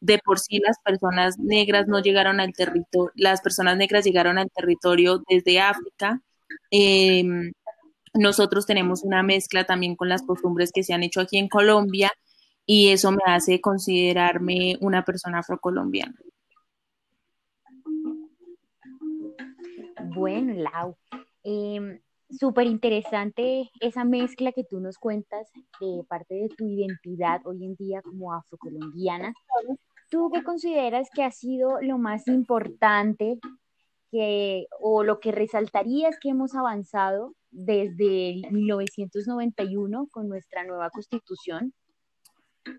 [0.00, 4.50] de por sí las personas negras no llegaron al territorio, las personas negras llegaron al
[4.50, 6.20] territorio desde África,
[6.70, 7.24] eh,
[8.14, 12.10] nosotros tenemos una mezcla también con las costumbres que se han hecho aquí en Colombia
[12.66, 16.14] y eso me hace considerarme una persona afrocolombiana.
[20.14, 20.96] Bueno, Lau,
[21.44, 27.64] eh, súper interesante esa mezcla que tú nos cuentas de parte de tu identidad hoy
[27.64, 29.32] en día como afrocolombiana.
[30.10, 33.38] ¿Tú qué consideras que ha sido lo más importante
[34.10, 41.74] que, o lo que resaltarías que hemos avanzado desde 1991 con nuestra nueva constitución?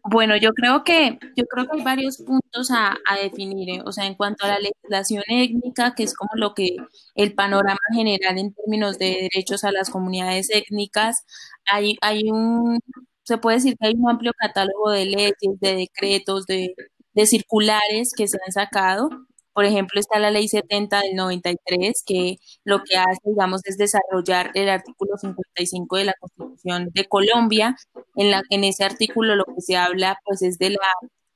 [0.04, 3.82] Bueno, yo creo que yo creo que hay varios puntos a, definir, ¿eh?
[3.86, 6.78] o sea, en cuanto a la legislación étnica, que es como lo que
[7.16, 11.26] el panorama general en términos de derechos a las comunidades étnicas,
[11.66, 12.80] hay, hay un,
[13.24, 16.76] se puede decir que hay un amplio catálogo de leyes, de decretos, de,
[17.14, 19.10] de circulares que se han sacado
[19.54, 24.52] por ejemplo, está la ley 70 del 93, que lo que hace, digamos, es desarrollar
[24.54, 27.76] el artículo 55 de la Constitución de Colombia.
[28.16, 30.88] En, la, en ese artículo lo que se habla, pues, es de la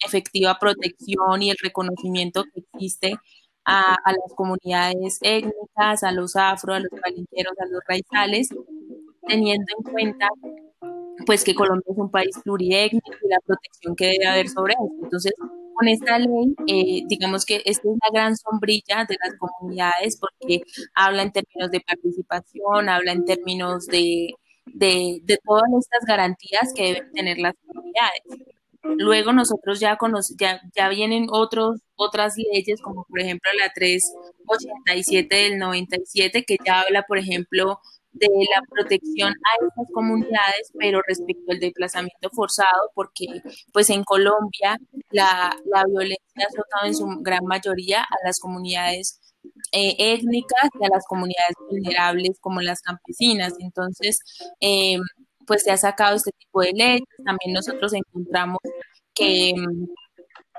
[0.05, 3.15] efectiva protección y el reconocimiento que existe
[3.65, 8.49] a, las comunidades étnicas, a los afro, a los palinqueros, a los raizales,
[9.27, 10.27] teniendo en cuenta
[11.25, 15.03] pues que Colombia es un país pluriétnico y la protección que debe haber sobre eso.
[15.03, 15.33] Entonces,
[15.73, 20.61] con esta ley, eh, digamos que esta es la gran sombrilla de las comunidades porque
[20.95, 24.27] habla en términos de participación, habla en términos de,
[24.65, 28.21] de, de todas estas garantías que deben tener las comunidades.
[28.83, 29.97] Luego nosotros ya,
[30.37, 36.81] ya, ya vienen otros, otras leyes, como por ejemplo la 387 del 97, que ya
[36.81, 37.79] habla, por ejemplo,
[38.13, 43.27] de la protección a estas comunidades, pero respecto al desplazamiento forzado, porque
[43.73, 44.77] pues en Colombia
[45.11, 46.19] la, la violencia
[46.81, 49.19] ha en su gran mayoría a las comunidades
[49.71, 53.53] eh, étnicas y a las comunidades vulnerables como las campesinas.
[53.59, 54.19] Entonces,
[54.61, 54.97] eh,
[55.47, 57.01] pues se ha sacado este tipo de leyes.
[57.25, 58.59] También nosotros encontramos
[59.13, 59.85] que mm,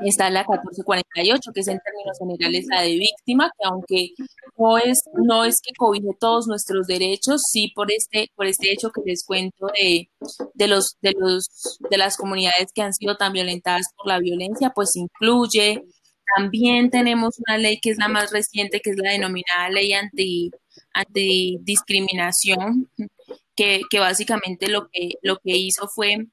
[0.01, 4.11] está la 1448, que es en términos generales la de víctima, que aunque
[4.59, 8.91] no es, no es que cobije todos nuestros derechos, sí por este, por este hecho
[8.91, 10.09] que les cuento de,
[10.55, 14.71] de los, de los, de las comunidades que han sido tan violentadas por la violencia,
[14.75, 15.85] pues incluye.
[16.37, 20.51] También tenemos una ley que es la más reciente, que es la denominada ley anti,
[20.95, 22.89] antidiscriminación,
[23.55, 26.27] que, que básicamente lo que, lo que hizo fue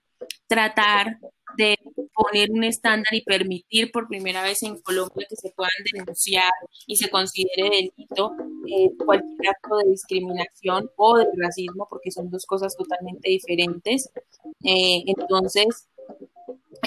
[0.48, 1.18] tratar
[1.58, 1.78] de
[2.22, 6.52] poner un estándar y permitir por primera vez en Colombia que se puedan denunciar
[6.88, 8.34] y se considere delito
[8.68, 14.10] eh, cualquier acto de discriminación o de racismo, porque son dos cosas totalmente diferentes.
[14.64, 15.88] Eh, entonces,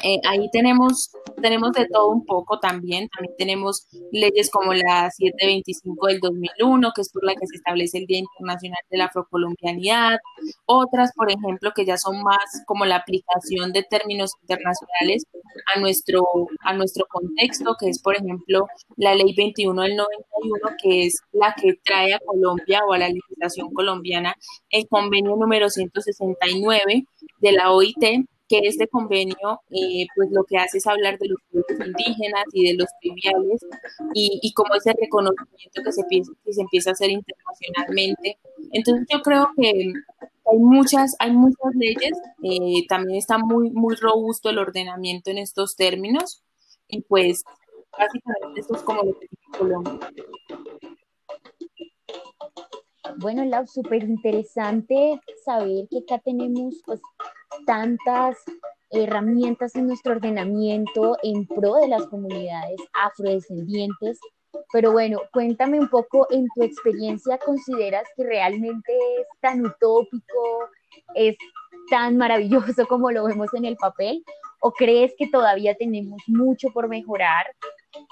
[0.03, 3.09] eh, ahí tenemos, tenemos de todo un poco también.
[3.09, 7.99] También tenemos leyes como la 725 del 2001, que es por la que se establece
[7.99, 10.19] el Día Internacional de la Afrocolombianidad.
[10.67, 15.25] Otras, por ejemplo, que ya son más como la aplicación de términos internacionales
[15.75, 16.25] a nuestro,
[16.61, 21.55] a nuestro contexto, que es, por ejemplo, la Ley 21 del 91, que es la
[21.55, 24.35] que trae a Colombia o a la legislación colombiana
[24.71, 27.07] el convenio número 169
[27.39, 31.39] de la OIT que este convenio eh, pues lo que hace es hablar de los
[31.51, 33.65] pueblos indígenas y de los triviales
[34.15, 38.39] y, y como ese reconocimiento que se, que se empieza a hacer internacionalmente.
[38.73, 39.93] Entonces yo creo que
[40.47, 45.77] hay muchas, hay muchas leyes, eh, también está muy, muy robusto el ordenamiento en estos
[45.77, 46.43] términos
[46.89, 47.45] y pues
[47.97, 50.11] básicamente esto es como lo que tiene Colombia.
[53.19, 57.01] Bueno, Lau, súper interesante saber que acá tenemos pues
[57.65, 58.39] tantas
[58.91, 64.19] herramientas en nuestro ordenamiento en pro de las comunidades afrodescendientes.
[64.73, 70.69] Pero bueno, cuéntame un poco, en tu experiencia, ¿consideras que realmente es tan utópico,
[71.15, 71.37] es
[71.91, 74.25] tan maravilloso como lo vemos en el papel?
[74.61, 77.47] ¿O crees que todavía tenemos mucho por mejorar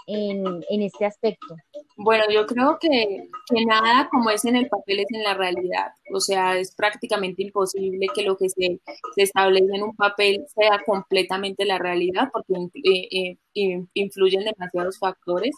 [0.07, 1.57] en, en este aspecto?
[1.97, 5.93] Bueno, yo creo que, que, nada como es en el papel es en la realidad.
[6.13, 8.81] O sea, es prácticamente imposible que lo que se,
[9.15, 15.55] se establece en un papel sea completamente la realidad porque eh, eh, influyen demasiados factores.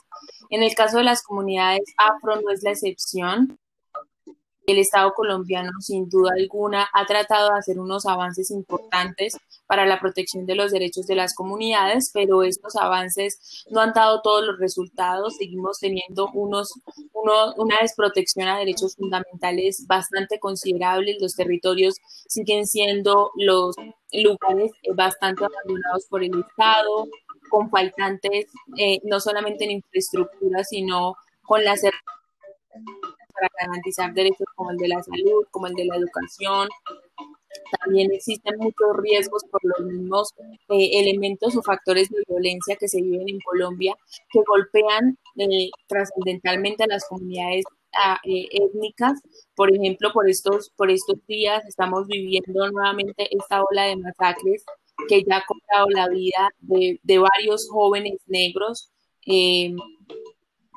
[0.50, 3.58] En el caso de las comunidades afro no es la excepción.
[4.66, 10.00] El Estado colombiano, sin duda alguna, ha tratado de hacer unos avances importantes para la
[10.00, 14.58] protección de los derechos de las comunidades, pero estos avances no han dado todos los
[14.58, 15.36] resultados.
[15.36, 16.72] Seguimos teniendo unos,
[17.56, 21.16] una desprotección a derechos fundamentales bastante considerable.
[21.20, 21.96] Los territorios
[22.26, 23.76] siguen siendo los
[24.12, 27.06] lugares bastante abandonados por el Estado,
[27.50, 28.46] con faltantes
[28.78, 31.82] eh, no solamente en infraestructura, sino con las
[33.34, 36.68] para garantizar derechos como el de la salud, como el de la educación.
[37.80, 40.32] También existen muchos riesgos por los mismos
[40.68, 43.96] eh, elementos o factores de violencia que se viven en Colombia
[44.30, 49.20] que golpean eh, trascendentalmente a las comunidades ah, eh, étnicas.
[49.54, 54.64] Por ejemplo, por estos, por estos días estamos viviendo nuevamente esta ola de masacres
[55.08, 58.90] que ya ha cobrado la vida de, de varios jóvenes negros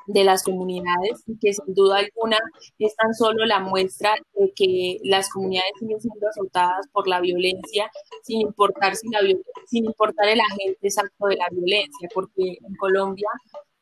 [0.08, 2.38] de las comunidades y que sin duda alguna
[2.78, 7.90] es tan solo la muestra de que las comunidades siguen siendo azotadas por la violencia
[8.22, 9.20] sin importar, si la,
[9.66, 13.28] sin importar el agente exacto de la violencia, porque en Colombia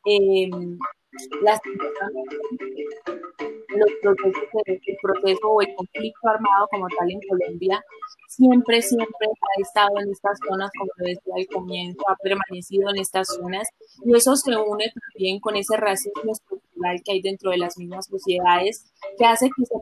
[0.04, 0.50] eh,
[1.42, 1.60] las
[3.76, 7.82] los procesos, el proceso o el conflicto armado como tal en Colombia
[8.28, 12.98] siempre, siempre ha estado en estas zonas, como lo decía al comienzo, ha permanecido en
[13.00, 13.68] estas zonas
[14.04, 16.32] y eso se une también con ese racismo
[16.76, 19.74] estructural que hay dentro de las mismas sociedades que hace que se,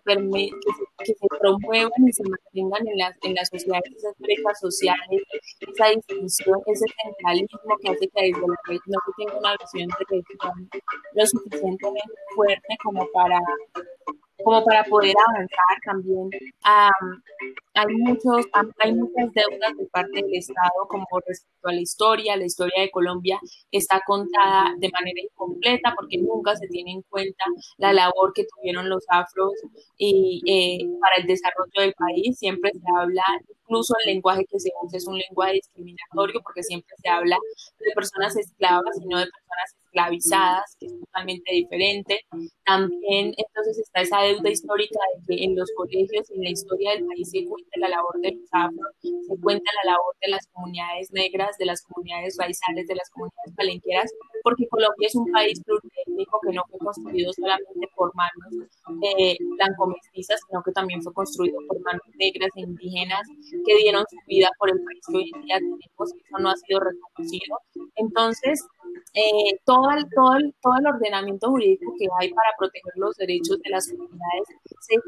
[0.99, 5.23] que se promuevan y se mantengan en las, en las sociedades esas brechas sociales,
[5.61, 9.89] esa distinción, ese centralismo que hace que desde la red no se tenga una visión
[9.89, 10.71] de región
[11.15, 13.41] lo suficientemente fuerte como para
[14.43, 16.29] como para poder avanzar también.
[17.75, 18.47] Hay, muchos,
[18.79, 22.37] hay muchas deudas de parte del Estado como respecto a la historia.
[22.37, 23.39] La historia de Colombia
[23.71, 27.45] está contada de manera incompleta porque nunca se tiene en cuenta
[27.79, 29.53] la labor que tuvieron los afros
[29.99, 32.39] y, eh, para el desarrollo del país.
[32.39, 33.23] Siempre se habla,
[33.63, 37.39] incluso el lenguaje que se usa es un lenguaje discriminatorio porque siempre se habla
[37.79, 42.21] de personas esclavas y no de personas esclavizadas, que es totalmente diferente.
[42.65, 47.07] También entonces está esa deuda histórica de que en los colegios, en la historia del
[47.07, 47.39] país, se
[47.77, 51.83] la labor de los afros, se cuenta la labor de las comunidades negras, de las
[51.83, 54.13] comunidades raizales, de las comunidades palenqueras,
[54.43, 58.69] porque Colombia es un país pluriétnico que no fue construido solamente por manos
[59.19, 63.23] eh, blanco-mestizas, sino que también fue construido por manos negras e indígenas
[63.65, 66.57] que dieron su vida por el país que hoy en día tenemos, eso no ha
[66.57, 67.59] sido reconocido.
[67.97, 68.61] Entonces,
[69.15, 73.59] eh, todo, el, todo, el, todo el ordenamiento jurídico que hay para proteger los derechos
[73.61, 74.49] de las comunidades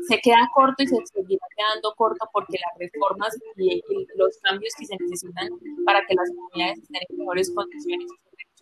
[0.08, 3.82] se, queda corto y se seguirá quedando corto porque las reformas y,
[4.16, 5.48] los cambios que se necesitan
[5.84, 8.06] para que las comunidades estén en mejores condiciones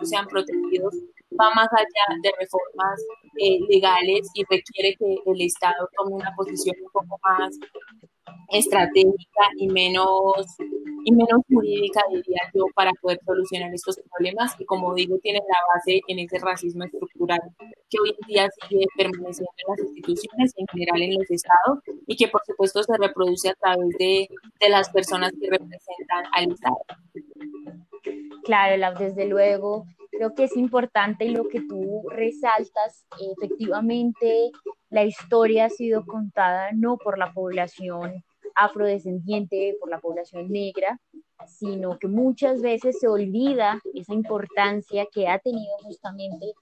[0.01, 0.95] y sean protegidos
[1.41, 3.01] va más allá de reformas
[3.39, 7.59] eh, legales y requiere que el Estado tome una posición un poco más
[8.51, 10.47] estratégica y menos,
[11.05, 15.59] y menos jurídica, diría yo, para poder solucionar estos problemas que, como digo, tienen la
[15.75, 17.41] base en ese racismo estructural
[17.91, 22.17] que hoy en día sigue permaneciendo en las instituciones, en general en los estados, y
[22.17, 24.29] que, por supuesto, se reproduce a través de,
[24.61, 26.79] de las personas que representan al Estado.
[28.45, 33.07] Claro, desde luego, creo que es importante lo que tú resaltas.
[33.39, 34.51] Efectivamente,
[34.95, 38.23] la historia ha sido contada no por la población
[38.55, 41.01] afrodescendiente, por la población negra,
[41.49, 46.55] sino que muchas veces se olvida esa importancia que ha tenido justamente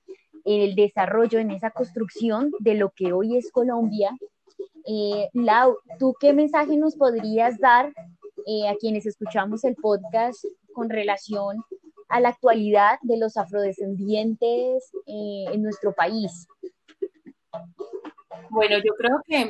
[0.46, 4.16] el desarrollo en esa construcción de lo que hoy es Colombia.
[4.86, 7.92] Eh, Lau, ¿tú qué mensaje nos podrías dar
[8.46, 11.62] eh, a quienes escuchamos el podcast con relación
[12.08, 16.48] a la actualidad de los afrodescendientes eh, en nuestro país?
[18.52, 19.48] Bueno, yo creo que,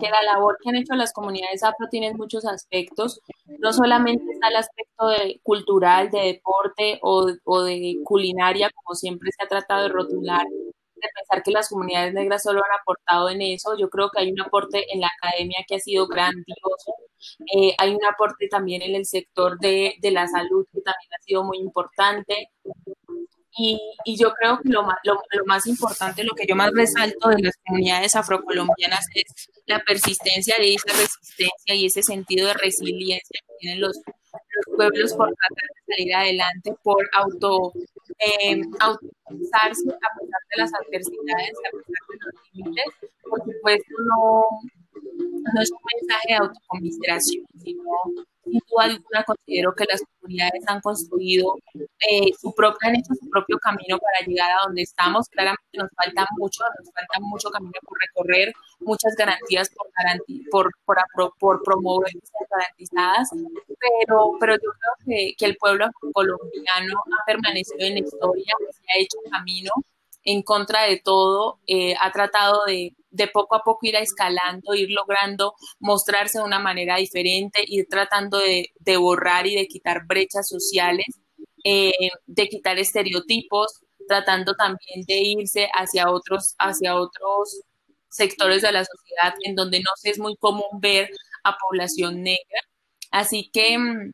[0.00, 3.20] que, la labor que han hecho las comunidades afro tiene muchos aspectos.
[3.58, 9.30] No solamente está el aspecto de, cultural, de deporte o, o, de culinaria, como siempre
[9.36, 13.42] se ha tratado de rotular, de pensar que las comunidades negras solo han aportado en
[13.42, 13.76] eso.
[13.78, 16.94] Yo creo que hay un aporte en la academia que ha sido grandioso.
[17.54, 21.22] Eh, hay un aporte también en el sector de, de la salud que también ha
[21.22, 22.48] sido muy importante.
[23.58, 27.28] Y, y, yo creo que lo lo, lo, más importante, lo que yo más resalto
[27.28, 33.40] de las comunidades afrocolombianas es la persistencia de esa resistencia y ese sentido de resiliencia
[33.46, 37.72] que tienen los, los pueblos por tratar de salir adelante, por auto,
[38.18, 43.10] eh, autorizarse a pesar de las adversidades, a pesar de los límites.
[43.28, 44.44] Por supuesto, no,
[45.54, 47.82] no es un mensaje de autocomiseración, sino
[48.50, 53.28] sin duda alguna considero que las comunidades han construido eh, su propio, han hecho su
[53.30, 55.28] propio camino para llegar a donde estamos.
[55.28, 59.70] Claramente nos falta mucho, nos falta mucho camino por recorrer, muchas garantías
[60.50, 62.12] por, por, por, por, promover
[62.50, 63.30] garantizadas,
[63.78, 68.82] pero, pero yo creo que, que el pueblo colombiano ha permanecido en la historia, se
[68.92, 69.70] ha hecho camino
[70.24, 74.90] en contra de todo, eh, ha tratado de, de, poco a poco ir escalando, ir
[74.90, 80.48] logrando mostrarse de una manera diferente, ir tratando de, de borrar y de quitar brechas
[80.48, 81.06] sociales,
[81.64, 81.92] eh,
[82.26, 87.62] de quitar estereotipos, tratando también de irse hacia otros, hacia otros
[88.08, 91.10] sectores de la sociedad en donde no es muy común ver
[91.44, 92.60] a población negra.
[93.10, 94.12] Así que, mm,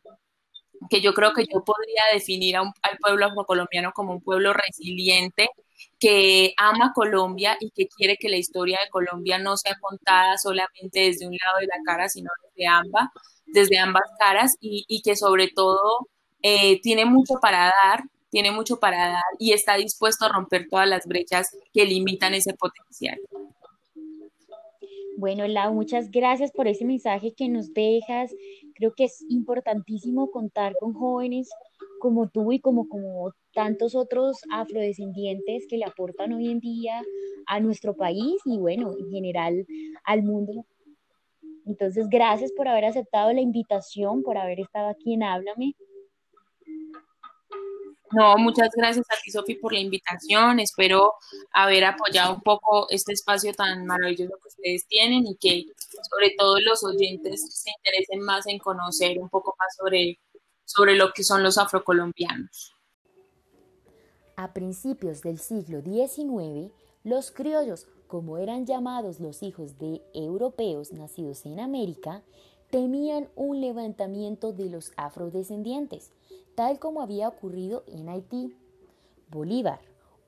[0.89, 5.47] que yo creo que yo podría definir al pueblo afrocolombiano como un pueblo resiliente,
[5.99, 10.99] que ama Colombia y que quiere que la historia de Colombia no sea contada solamente
[10.99, 13.09] desde un lado de la cara, sino desde ambas,
[13.45, 16.07] desde ambas caras y, y que sobre todo
[16.41, 20.87] eh, tiene mucho para dar, tiene mucho para dar y está dispuesto a romper todas
[20.87, 23.19] las brechas que limitan ese potencial.
[25.17, 28.35] Bueno, Lau, muchas gracias por ese mensaje que nos dejas.
[28.75, 31.49] Creo que es importantísimo contar con jóvenes
[31.99, 37.01] como tú y como, como tantos otros afrodescendientes que le aportan hoy en día
[37.47, 39.65] a nuestro país y bueno, en general
[40.03, 40.65] al mundo.
[41.65, 45.75] Entonces, gracias por haber aceptado la invitación, por haber estado aquí en Háblame.
[48.11, 50.59] No, muchas gracias a ti, Sofi, por la invitación.
[50.59, 51.15] Espero
[51.51, 55.65] haber apoyado un poco este espacio tan maravilloso que ustedes tienen y que
[56.09, 60.19] sobre todo los oyentes se interesen más en conocer un poco más sobre,
[60.75, 62.75] sobre lo que son los afrocolombianos.
[64.35, 66.71] A principios del siglo XIX,
[67.03, 72.23] los criollos, como eran llamados los hijos de europeos nacidos en América,
[72.69, 76.11] temían un levantamiento de los afrodescendientes,
[76.55, 78.53] tal como había ocurrido en Haití.
[79.29, 79.79] Bolívar,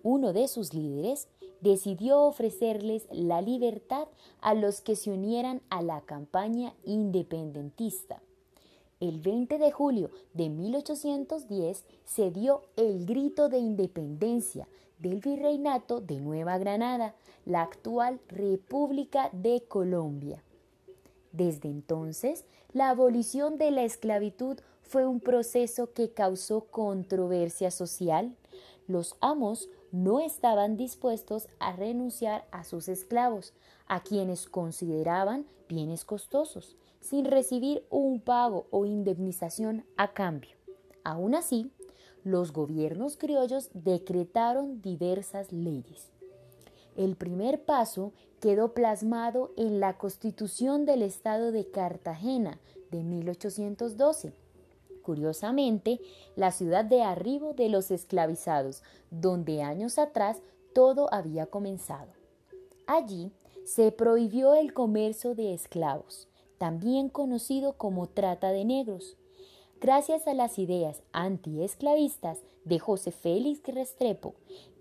[0.02, 1.28] uno de sus líderes,
[1.60, 4.08] decidió ofrecerles la libertad
[4.40, 8.22] a los que se unieran a la campaña independentista.
[9.00, 14.68] El 20 de julio de 1810 se dio el grito de independencia
[14.98, 17.14] del virreinato de Nueva Granada,
[17.46, 20.44] la actual República de Colombia.
[21.32, 28.36] Desde entonces, la abolición de la esclavitud fue un proceso que causó controversia social.
[28.88, 33.54] Los amos no estaban dispuestos a renunciar a sus esclavos,
[33.86, 36.76] a quienes consideraban bienes costosos,
[37.08, 40.58] sin recibir un pago o indemnización a cambio.
[41.04, 41.72] Aún así,
[42.26, 46.12] los gobiernos criollos decretaron diversas leyes.
[46.98, 52.60] El primer paso quedó plasmado en la Constitución del Estado de Cartagena
[52.92, 54.34] de 1812.
[55.02, 56.02] Curiosamente,
[56.36, 60.42] la ciudad de arribo de los esclavizados, donde años atrás
[60.74, 62.12] todo había comenzado.
[62.86, 63.32] Allí
[63.64, 66.28] se prohibió el comercio de esclavos,
[66.58, 69.18] también conocido como trata de negros.
[69.80, 74.36] Gracias a las ideas antiesclavistas de José Félix Restrepo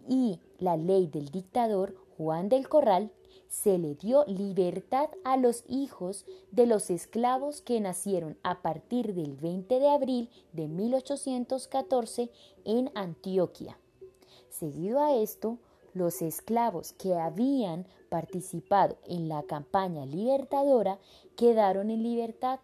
[0.09, 3.11] y la ley del dictador Juan del Corral,
[3.49, 9.37] se le dio libertad a los hijos de los esclavos que nacieron a partir del
[9.37, 12.31] 20 de abril de 1814
[12.65, 13.79] en Antioquia.
[14.49, 15.59] Seguido a esto,
[15.97, 20.99] los esclavos que habían participado en la campaña libertadora
[21.37, 22.61] quedaron en libertad.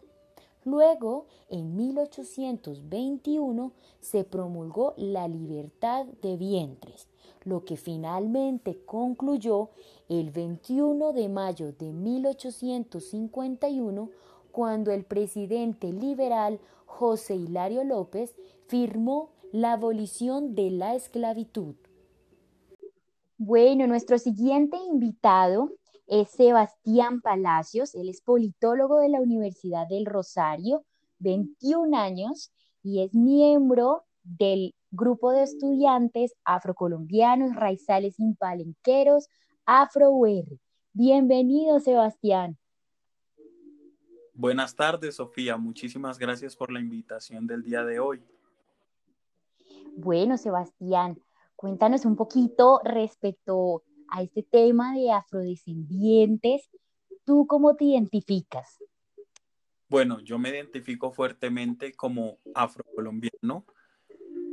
[0.64, 7.09] Luego, en 1821, se promulgó la libertad de vientres,
[7.45, 9.70] lo que finalmente concluyó
[10.09, 14.11] el 21 de mayo de 1851,
[14.53, 18.37] cuando el presidente liberal José Hilario López
[18.68, 21.74] firmó la abolición de la esclavitud.
[23.45, 25.72] Bueno, nuestro siguiente invitado
[26.07, 30.84] es Sebastián Palacios, él es politólogo de la Universidad del Rosario,
[31.18, 32.53] 21 años,
[32.84, 39.28] y es miembro del grupo de estudiantes afrocolombianos, raizales impalenqueros,
[39.66, 40.61] AfroUR.
[40.93, 42.57] Bienvenido, Sebastián.
[44.34, 45.57] Buenas tardes, Sofía.
[45.57, 48.22] Muchísimas gracias por la invitación del día de hoy.
[49.97, 51.18] Bueno, Sebastián,
[51.63, 56.69] Cuéntanos un poquito respecto a este tema de afrodescendientes.
[57.25, 58.83] ¿Tú cómo te identificas?
[59.89, 63.65] Bueno, yo me identifico fuertemente como afrocolombiano.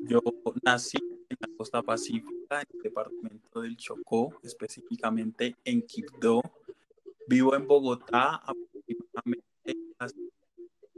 [0.03, 0.19] Yo
[0.61, 0.99] nací
[1.29, 6.43] en la costa pacífica, en el departamento del Chocó, específicamente en Quibdó.
[7.27, 10.15] Vivo en Bogotá aproximadamente hace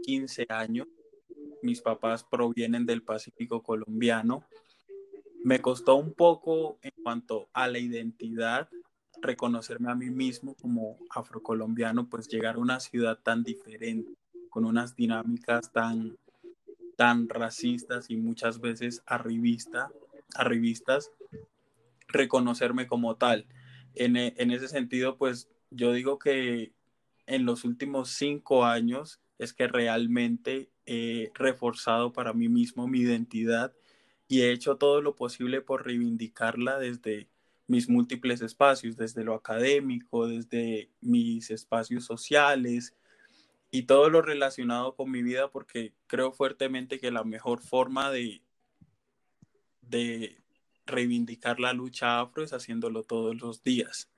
[0.04, 0.90] 15 años.
[1.62, 4.44] Mis papás provienen del Pacífico colombiano
[5.44, 8.70] me costó un poco en cuanto a la identidad,
[9.22, 14.12] reconocerme a mí mismo como afrocolombiano, pues llegar a una ciudad tan diferente,
[14.50, 16.18] con unas dinámicas tan,
[16.96, 19.92] tan racistas y muchas veces arribista,
[20.36, 21.12] arribistas,
[22.08, 23.46] reconocerme como tal.
[23.96, 26.74] En, en ese sentido, pues yo digo que
[27.26, 33.74] en los últimos cinco años es que realmente he reforzado para mí mismo mi identidad
[34.32, 37.28] y he hecho todo lo posible por reivindicarla desde
[37.68, 42.96] mis múltiples espacios, desde lo académico, desde mis espacios sociales
[43.72, 48.42] y todo lo relacionado con mi vida, porque creo fuertemente que la mejor forma de,
[49.82, 50.38] de
[50.86, 54.10] reivindicar la lucha afro es haciéndolo todos los días.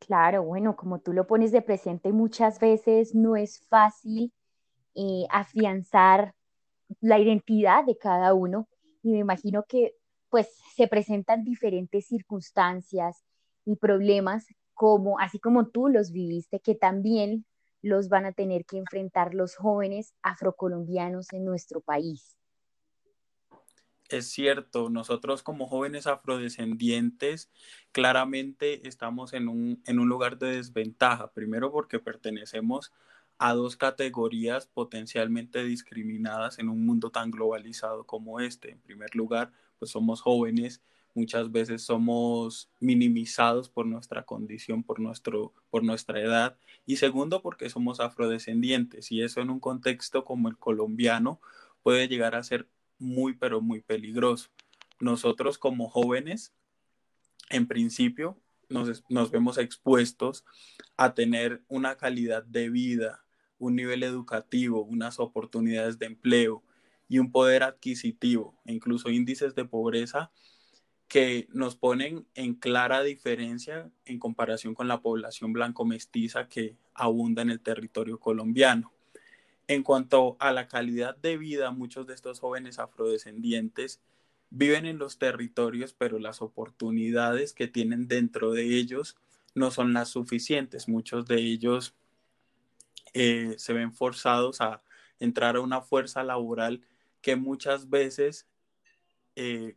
[0.00, 4.32] Claro, bueno, como tú lo pones de presente muchas veces no es fácil
[4.94, 6.34] eh, afianzar
[7.00, 8.68] la identidad de cada uno
[9.02, 9.94] y me imagino que
[10.30, 13.24] pues se presentan diferentes circunstancias
[13.64, 17.44] y problemas como así como tú los viviste que también
[17.82, 22.36] los van a tener que enfrentar los jóvenes afrocolombianos en nuestro país.
[24.08, 27.50] Es cierto, nosotros como jóvenes afrodescendientes
[27.92, 32.92] claramente estamos en un, en un lugar de desventaja, primero porque pertenecemos
[33.44, 38.70] a dos categorías potencialmente discriminadas en un mundo tan globalizado como este.
[38.70, 40.80] En primer lugar, pues somos jóvenes
[41.14, 47.70] muchas veces somos minimizados por nuestra condición, por, nuestro, por nuestra edad, y segundo porque
[47.70, 51.40] somos afrodescendientes, y eso en un contexto como el colombiano
[51.82, 52.66] puede llegar a ser
[52.98, 54.50] muy, pero muy peligroso.
[55.00, 56.52] Nosotros como jóvenes,
[57.50, 58.38] en principio,
[58.68, 60.44] nos, nos vemos expuestos
[60.96, 63.23] a tener una calidad de vida,
[63.66, 66.62] un nivel educativo, unas oportunidades de empleo
[67.08, 70.30] y un poder adquisitivo, e incluso índices de pobreza
[71.08, 77.50] que nos ponen en clara diferencia en comparación con la población blanco-mestiza que abunda en
[77.50, 78.92] el territorio colombiano.
[79.66, 84.00] En cuanto a la calidad de vida, muchos de estos jóvenes afrodescendientes
[84.50, 89.16] viven en los territorios, pero las oportunidades que tienen dentro de ellos
[89.54, 90.88] no son las suficientes.
[90.88, 91.94] Muchos de ellos
[93.14, 94.82] eh, se ven forzados a
[95.18, 96.82] entrar a una fuerza laboral
[97.20, 98.46] que muchas veces
[99.36, 99.76] eh,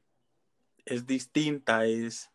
[0.86, 2.32] es distinta, es,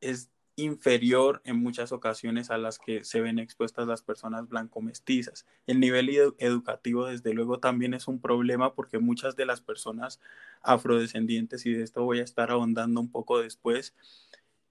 [0.00, 5.46] es inferior en muchas ocasiones a las que se ven expuestas las personas blanco-mestizas.
[5.66, 10.20] El nivel educativo, desde luego, también es un problema porque muchas de las personas
[10.62, 13.94] afrodescendientes, y de esto voy a estar ahondando un poco después,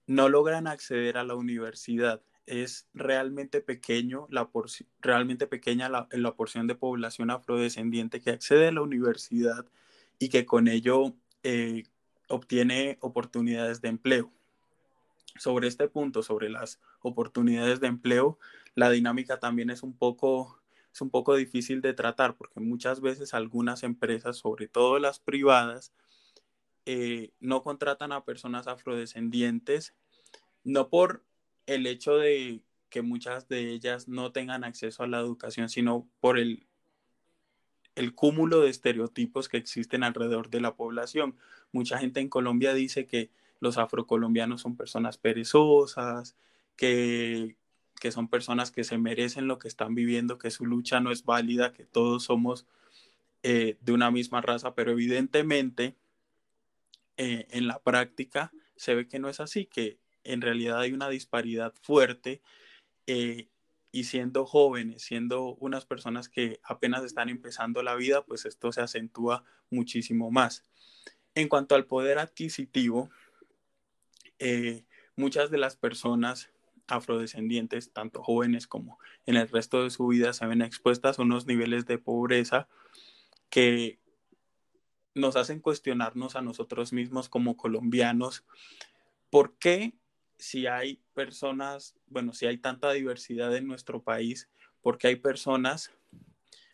[0.06, 2.22] no logran acceder a la universidad.
[2.46, 4.48] Es realmente pequeño la
[5.00, 9.66] realmente pequeña la, la porción de población afrodescendiente que accede a la universidad
[10.18, 11.84] y que con ello eh,
[12.28, 14.30] obtiene oportunidades de empleo.
[15.36, 18.38] Sobre este punto, sobre las oportunidades de empleo,
[18.74, 20.60] la dinámica también es un poco,
[20.92, 25.92] es un poco difícil de tratar porque muchas veces algunas empresas, sobre todo las privadas,
[26.86, 29.94] eh, no contratan a personas afrodescendientes,
[30.64, 31.24] no por
[31.74, 36.38] el hecho de que muchas de ellas no tengan acceso a la educación, sino por
[36.38, 36.66] el
[37.94, 41.36] el cúmulo de estereotipos que existen alrededor de la población.
[41.72, 46.36] Mucha gente en Colombia dice que los afrocolombianos son personas perezosas,
[46.76, 47.56] que,
[48.00, 51.24] que son personas que se merecen lo que están viviendo, que su lucha no es
[51.24, 52.66] válida, que todos somos
[53.42, 55.94] eh, de una misma raza, pero evidentemente
[57.16, 61.08] eh, en la práctica se ve que no es así, que en realidad hay una
[61.08, 62.42] disparidad fuerte
[63.06, 63.48] eh,
[63.92, 68.80] y siendo jóvenes, siendo unas personas que apenas están empezando la vida, pues esto se
[68.80, 70.64] acentúa muchísimo más.
[71.34, 73.10] En cuanto al poder adquisitivo,
[74.38, 74.84] eh,
[75.16, 76.50] muchas de las personas
[76.86, 81.46] afrodescendientes, tanto jóvenes como en el resto de su vida, se ven expuestas a unos
[81.46, 82.68] niveles de pobreza
[83.48, 83.98] que
[85.14, 88.44] nos hacen cuestionarnos a nosotros mismos como colombianos,
[89.30, 89.94] ¿por qué
[90.40, 94.48] si hay personas, bueno, si hay tanta diversidad en nuestro país,
[94.82, 95.92] porque hay personas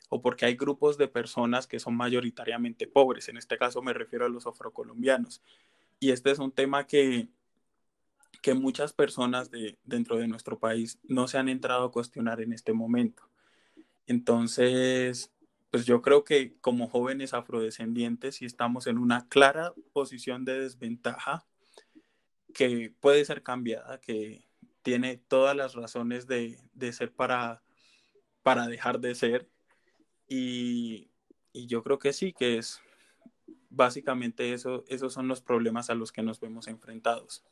[0.09, 3.29] o porque hay grupos de personas que son mayoritariamente pobres.
[3.29, 5.43] En este caso me refiero a los afrocolombianos.
[5.99, 7.29] Y este es un tema que,
[8.41, 12.53] que muchas personas de, dentro de nuestro país no se han entrado a cuestionar en
[12.53, 13.29] este momento.
[14.07, 15.33] Entonces,
[15.71, 21.45] pues yo creo que como jóvenes afrodescendientes, si estamos en una clara posición de desventaja,
[22.57, 24.49] que puede ser cambiada, que
[24.81, 26.57] tiene todas las razones de,
[26.91, 27.63] ser para,
[28.43, 29.47] para dejar de ser.
[30.27, 31.11] Y,
[31.53, 32.81] yo creo que sí, que es
[33.69, 37.45] básicamente eso, esos son los problemas a los que nos vemos enfrentados.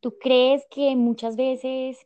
[0.00, 1.98] ¿Tú crees que muchas veces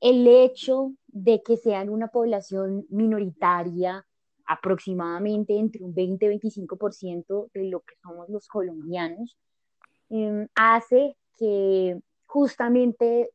[0.00, 4.04] el hecho de que sean una población minoritaria,
[4.46, 9.36] aproximadamente entre un 20-25% de lo que somos los colombianos,
[10.10, 13.30] Em, hace que justamente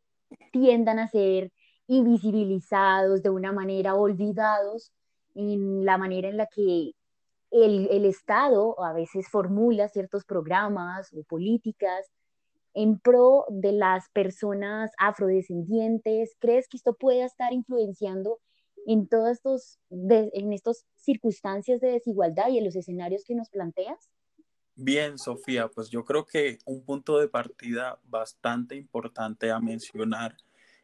[0.51, 1.51] tiendan a ser
[1.87, 4.91] invisibilizados de una manera, olvidados
[5.35, 6.91] en la manera en la que
[7.51, 12.11] el, el, Estado a veces formula ciertos programas o políticas
[12.73, 16.35] en pro de las personas afrodescendientes.
[16.39, 18.39] ¿Crees que esto pueda estar influenciando
[18.87, 24.09] en todas estos, estas circunstancias de desigualdad y en los escenarios que nos planteas?
[24.75, 30.35] Bien, Sofía, pues yo creo que un punto de partida bastante importante a mencionar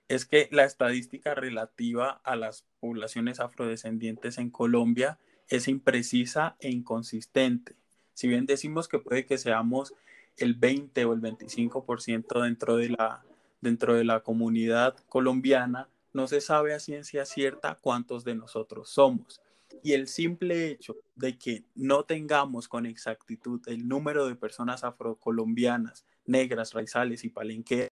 [0.08, 5.18] es que la estadística relativa a las poblaciones afrodescendientes en Colombia
[5.48, 7.76] es imprecisa e inconsistente.
[8.14, 9.94] Si bien decimos que puede que seamos
[10.38, 13.24] el 20 o el 25% dentro de la,
[13.62, 19.42] dentro de la comunidad colombiana, no se sabe a ciencia cierta cuántos de nosotros somos.
[19.84, 26.06] Y el simple hecho de que no tengamos con exactitud el número de personas afrocolombianas,
[26.26, 27.90] negras, raizales y palenqueras,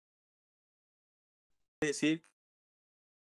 [1.82, 2.24] decir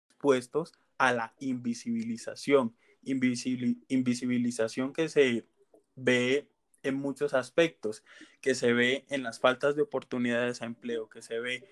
[0.09, 5.47] expuestos a la invisibilización, invisibilización que se
[5.95, 6.47] ve
[6.83, 8.03] en muchos aspectos,
[8.41, 11.67] que se ve en las faltas de oportunidades a empleo, que se ve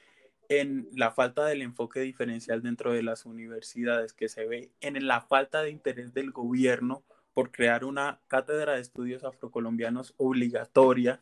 [0.50, 5.22] en la falta del enfoque diferencial dentro de las universidades, que se ve en la
[5.22, 11.22] falta de interés del gobierno por crear una cátedra de estudios afrocolombianos obligatoria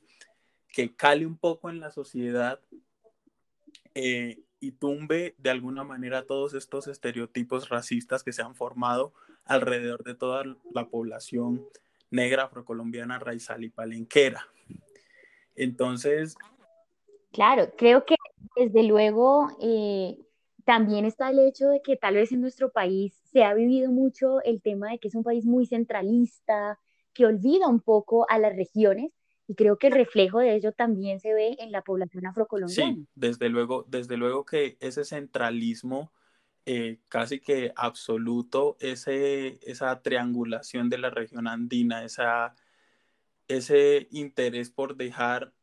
[0.69, 2.59] que cale un poco en la sociedad
[3.93, 9.13] eh, y tumbe de alguna manera todos estos estereotipos racistas que se han formado
[9.45, 11.67] alrededor de toda la población
[12.09, 14.47] negra afrocolombiana, raizal y palenquera.
[15.55, 16.35] Entonces...
[17.31, 18.15] Claro, creo que
[18.55, 20.17] desde luego eh,
[20.65, 24.41] también está el hecho de que tal vez en nuestro país se ha vivido mucho
[24.43, 26.79] el tema de que es un país muy centralista,
[27.13, 29.11] que olvida un poco a las regiones
[29.47, 32.95] y creo que el reflejo de ello también se ve en la población afrocolombiana.
[32.95, 36.11] Sí, desde luego, desde luego que ese centralismo
[36.69, 42.55] eh, casi que absoluto, ese, esa triangulación de la región andina, esa,
[43.47, 45.53] ese interés por dejar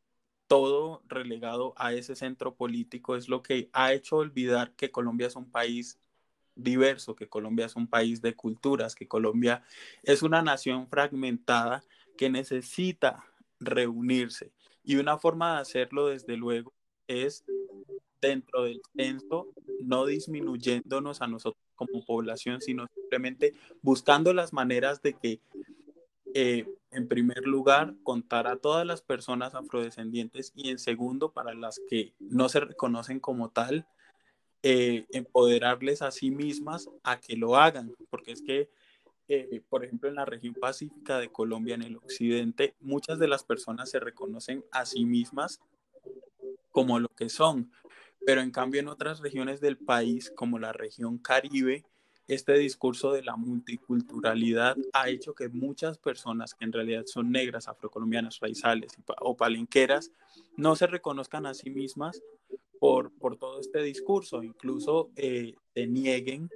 [0.54, 5.34] todo relegado a ese centro político es lo que ha hecho olvidar que Colombia es
[5.34, 5.98] un país
[6.54, 9.64] diverso, que Colombia es un país de culturas, que Colombia
[10.04, 11.82] es una nación fragmentada
[12.16, 13.24] que necesita
[13.58, 14.52] reunirse.
[14.84, 16.72] Y una forma de hacerlo, desde luego,
[17.08, 17.44] es
[18.20, 19.48] dentro del censo,
[19.80, 25.40] no disminuyéndonos a nosotros como población, sino simplemente buscando las maneras de que,
[26.34, 31.80] eh, en primer lugar, contar a todas las personas afrodescendientes y en segundo, para las
[31.88, 33.86] que no se reconocen como tal,
[34.62, 38.68] eh, empoderarles a sí mismas a que lo hagan, porque es que
[39.26, 43.42] eh, por ejemplo, en la región pacífica de Colombia, en el occidente, muchas de las
[43.42, 45.60] personas se reconocen a sí mismas
[46.70, 47.72] como lo que son,
[48.26, 51.84] pero en cambio en otras regiones del país, como la región Caribe,
[52.26, 57.68] este discurso de la multiculturalidad ha hecho que muchas personas que en realidad son negras,
[57.68, 60.10] afrocolombianas, raizales o palenqueras,
[60.56, 62.22] no se reconozcan a sí mismas
[62.78, 66.50] por, por todo este discurso, incluso eh, se nieguen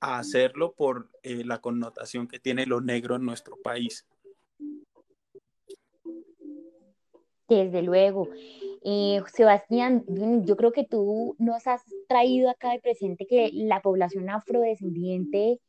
[0.00, 4.06] a hacerlo por eh, la connotación que tiene lo negro en nuestro país.
[7.50, 8.28] Desde luego.
[8.82, 10.04] Eh, Sebastián,
[10.46, 15.60] yo creo que tú nos has traído acá de presente que la población afrodescendiente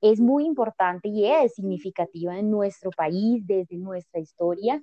[0.00, 4.82] es muy importante y es significativa en nuestro país, desde nuestra historia.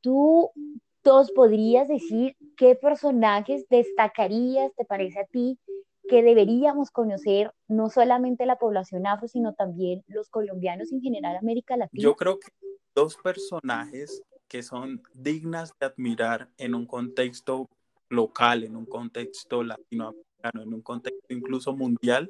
[0.00, 0.50] ¿Tú
[1.04, 5.58] nos podrías decir qué personajes destacarías, te parece a ti,
[6.08, 11.76] que deberíamos conocer no solamente la población afro, sino también los colombianos en general, América
[11.76, 12.02] Latina?
[12.02, 12.48] Yo creo que
[12.94, 17.70] dos personajes que son dignas de admirar en un contexto
[18.08, 22.28] local, en un contexto latinoamericano, en un contexto incluso mundial,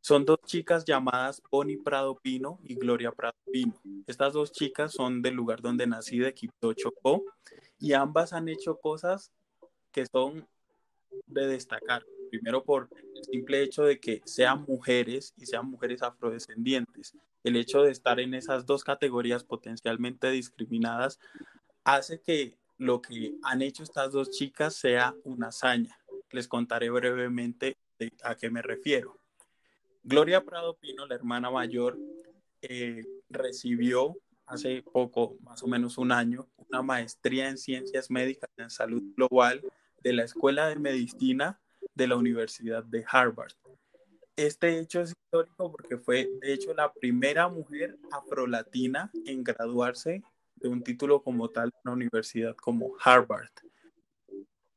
[0.00, 3.74] son dos chicas llamadas Bonnie Prado Pino y Gloria Prado Pino.
[4.06, 7.22] Estas dos chicas son del lugar donde nací, de Quibdó, Chocó,
[7.78, 9.30] y ambas han hecho cosas
[9.92, 10.48] que son
[11.26, 17.14] de destacar primero por el simple hecho de que sean mujeres y sean mujeres afrodescendientes.
[17.44, 21.20] El hecho de estar en esas dos categorías potencialmente discriminadas
[21.84, 25.98] hace que lo que han hecho estas dos chicas sea una hazaña.
[26.30, 27.76] Les contaré brevemente
[28.22, 29.20] a qué me refiero.
[30.02, 31.98] Gloria Prado Pino, la hermana mayor,
[32.62, 34.16] eh, recibió
[34.46, 39.02] hace poco, más o menos un año, una maestría en ciencias médicas y en salud
[39.16, 39.62] global
[40.02, 41.60] de la Escuela de Medicina
[41.94, 43.52] de la Universidad de Harvard.
[44.36, 50.22] Este hecho es histórico porque fue, de hecho, la primera mujer afrolatina en graduarse
[50.56, 53.50] de un título como tal en una universidad como Harvard.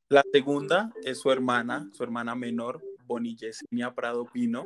[0.09, 4.65] La segunda es su hermana, su hermana menor, Bonnie Yesenia Prado Pino.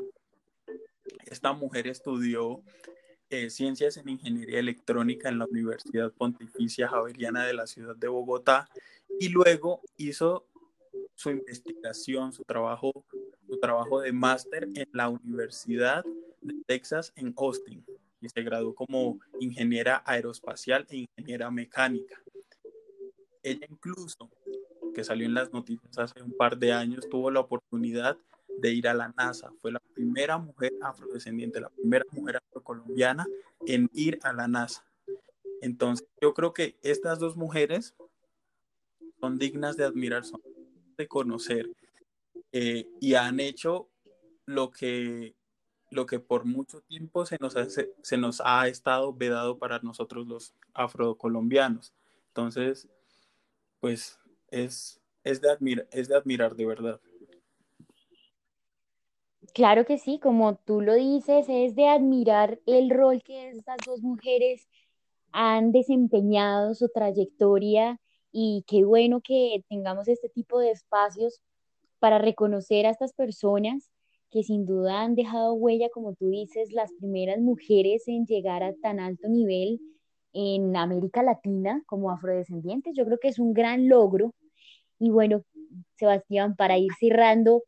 [1.25, 2.61] Esta mujer estudió
[3.29, 8.67] eh, ciencias en ingeniería electrónica en la Universidad Pontificia Javeriana de la ciudad de Bogotá
[9.21, 10.47] y luego hizo
[11.15, 12.91] su investigación, su trabajo,
[13.52, 16.06] su trabajo de máster en la Universidad
[16.39, 17.86] de Texas en Austin
[18.22, 22.16] y se graduó como ingeniera aeroespacial e ingeniera mecánica.
[23.43, 24.30] Ella incluso,
[24.95, 28.18] que salió en las noticias hace un par de años, tuvo la oportunidad
[28.58, 29.52] de ir a la NASA.
[29.60, 33.28] Fue la primera mujer afrodescendiente, la primera mujer afrocolombiana
[33.68, 34.86] en ir a la NASA.
[35.62, 37.95] Entonces, yo creo que estas dos mujeres
[39.20, 40.39] son dignas de admirar, son
[41.10, 41.68] conocer
[42.52, 43.89] eh, y han hecho
[44.45, 45.36] lo que,
[45.89, 47.56] lo que por mucho tiempo se nos,
[48.02, 51.93] se nos ha estado vedado para nosotros los afrocolombianos.
[52.28, 52.89] Entonces,
[53.80, 57.02] pues es, es, de admirar, es de admirar de verdad.
[59.54, 64.02] Claro que sí, como tú lo dices, es de admirar el rol que estas dos
[64.02, 64.68] mujeres
[65.34, 67.99] han desempeñado su trayectoria
[68.32, 71.41] y qué bueno que tengamos este tipo de espacios
[72.02, 73.91] para reconocer a estas personas
[74.32, 78.74] que sin duda han dejado huella, como tú dices, las primeras mujeres en llegar a
[78.82, 79.80] tan alto nivel
[80.34, 82.95] en América Latina como afrodescendientes.
[82.95, 84.34] Yo creo que es un gran logro.
[84.97, 85.43] Y bueno,
[85.95, 87.64] Sebastián, para ir cerrando,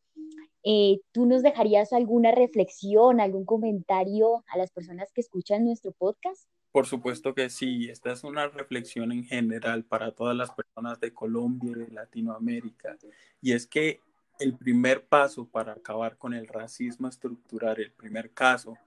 [0.64, 6.50] eh, ¿tú nos dejarías alguna reflexión, algún comentario a las personas que escuchan nuestro podcast?
[6.72, 11.14] Por supuesto que sí, esta es una reflexión en general para todas las personas de
[11.14, 12.98] Colombia y de Latinoamérica.
[13.42, 14.00] Y es que
[14.40, 18.78] el primer paso para acabar con el racismo estructural, el primer caso,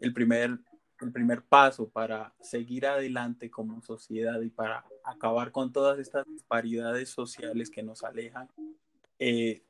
[0.00, 0.58] el primer,
[1.00, 7.10] el primer paso para seguir adelante como sociedad y para acabar con todas estas disparidades
[7.10, 8.48] sociales que nos alejan
[9.18, 9.62] eh,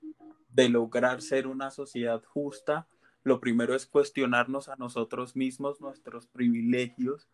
[0.48, 2.86] de lograr ser una sociedad justa,
[3.24, 7.28] lo primero es cuestionarnos a nosotros mismos nuestros privilegios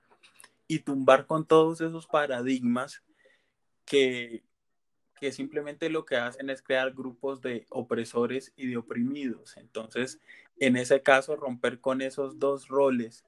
[0.66, 3.02] y tumbar con todos esos paradigmas
[3.84, 4.44] que,
[5.20, 9.56] que simplemente lo que hacen es crear grupos de opresores y de oprimidos.
[9.58, 10.18] Entonces,
[10.58, 13.24] en ese caso, romper con esos dos roles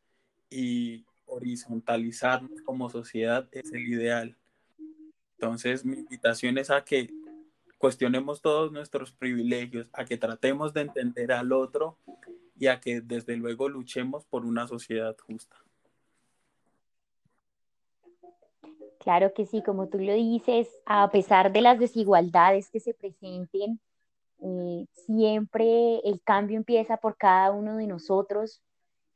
[0.48, 4.36] y horizontalizarnos como sociedad es el ideal.
[5.36, 7.10] Entonces, mi invitación es a que
[7.76, 11.98] cuestionemos todos nuestros privilegios, a que tratemos de entender al otro
[12.58, 15.61] y a que desde luego luchemos por una sociedad justa.
[19.02, 23.80] Claro que sí, como tú lo dices, a pesar de las desigualdades que se presenten,
[24.38, 28.62] eh, siempre el cambio empieza por cada uno de nosotros,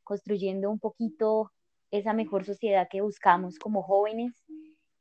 [0.03, 1.53] construyendo un poquito
[1.89, 4.43] esa mejor sociedad que buscamos como jóvenes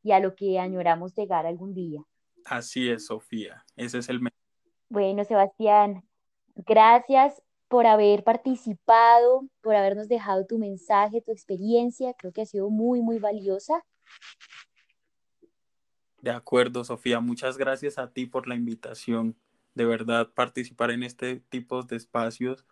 [0.05, 2.05] y a lo que añoramos llegar algún día.
[2.45, 4.21] Así es, Sofía, ese es el...
[4.89, 6.05] Bueno, Sebastián,
[6.55, 12.71] gracias por haber participado, por habernos dejado tu mensaje, tu experiencia, creo que ha sido
[12.71, 13.85] muy, muy valiosa.
[16.27, 17.21] De acuerdo, Sofía.
[17.21, 19.37] Muchas gracias a ti por la invitación.
[19.77, 22.67] De verdad, participar en este tipo de espacios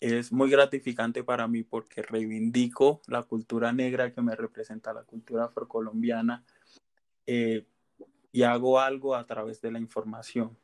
[0.00, 5.44] es muy gratificante para mí porque reivindico la cultura negra que me representa, la cultura
[5.44, 6.44] afrocolombiana,
[7.28, 7.68] eh,
[8.32, 10.58] y hago algo a través de la información.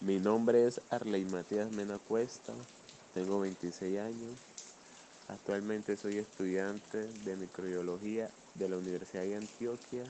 [0.00, 2.54] Mi nombre es Arley Matías Mena Cuesta,
[3.12, 4.38] tengo 26 años,
[5.28, 10.04] actualmente soy estudiante de microbiología de la Universidad de Antioquia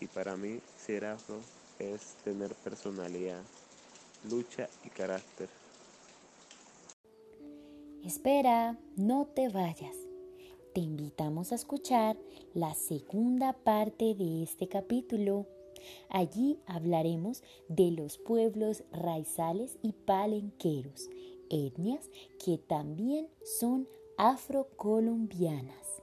[0.00, 1.40] y para mí ser afro
[1.78, 3.42] es tener personalidad,
[4.30, 5.48] lucha y carácter.
[8.04, 9.96] Espera, no te vayas.
[10.74, 12.16] Te invitamos a escuchar
[12.54, 15.46] la segunda parte de este capítulo.
[16.08, 21.08] Allí hablaremos de los pueblos raizales y palenqueros,
[21.50, 22.08] etnias
[22.44, 26.02] que también son afrocolombianas.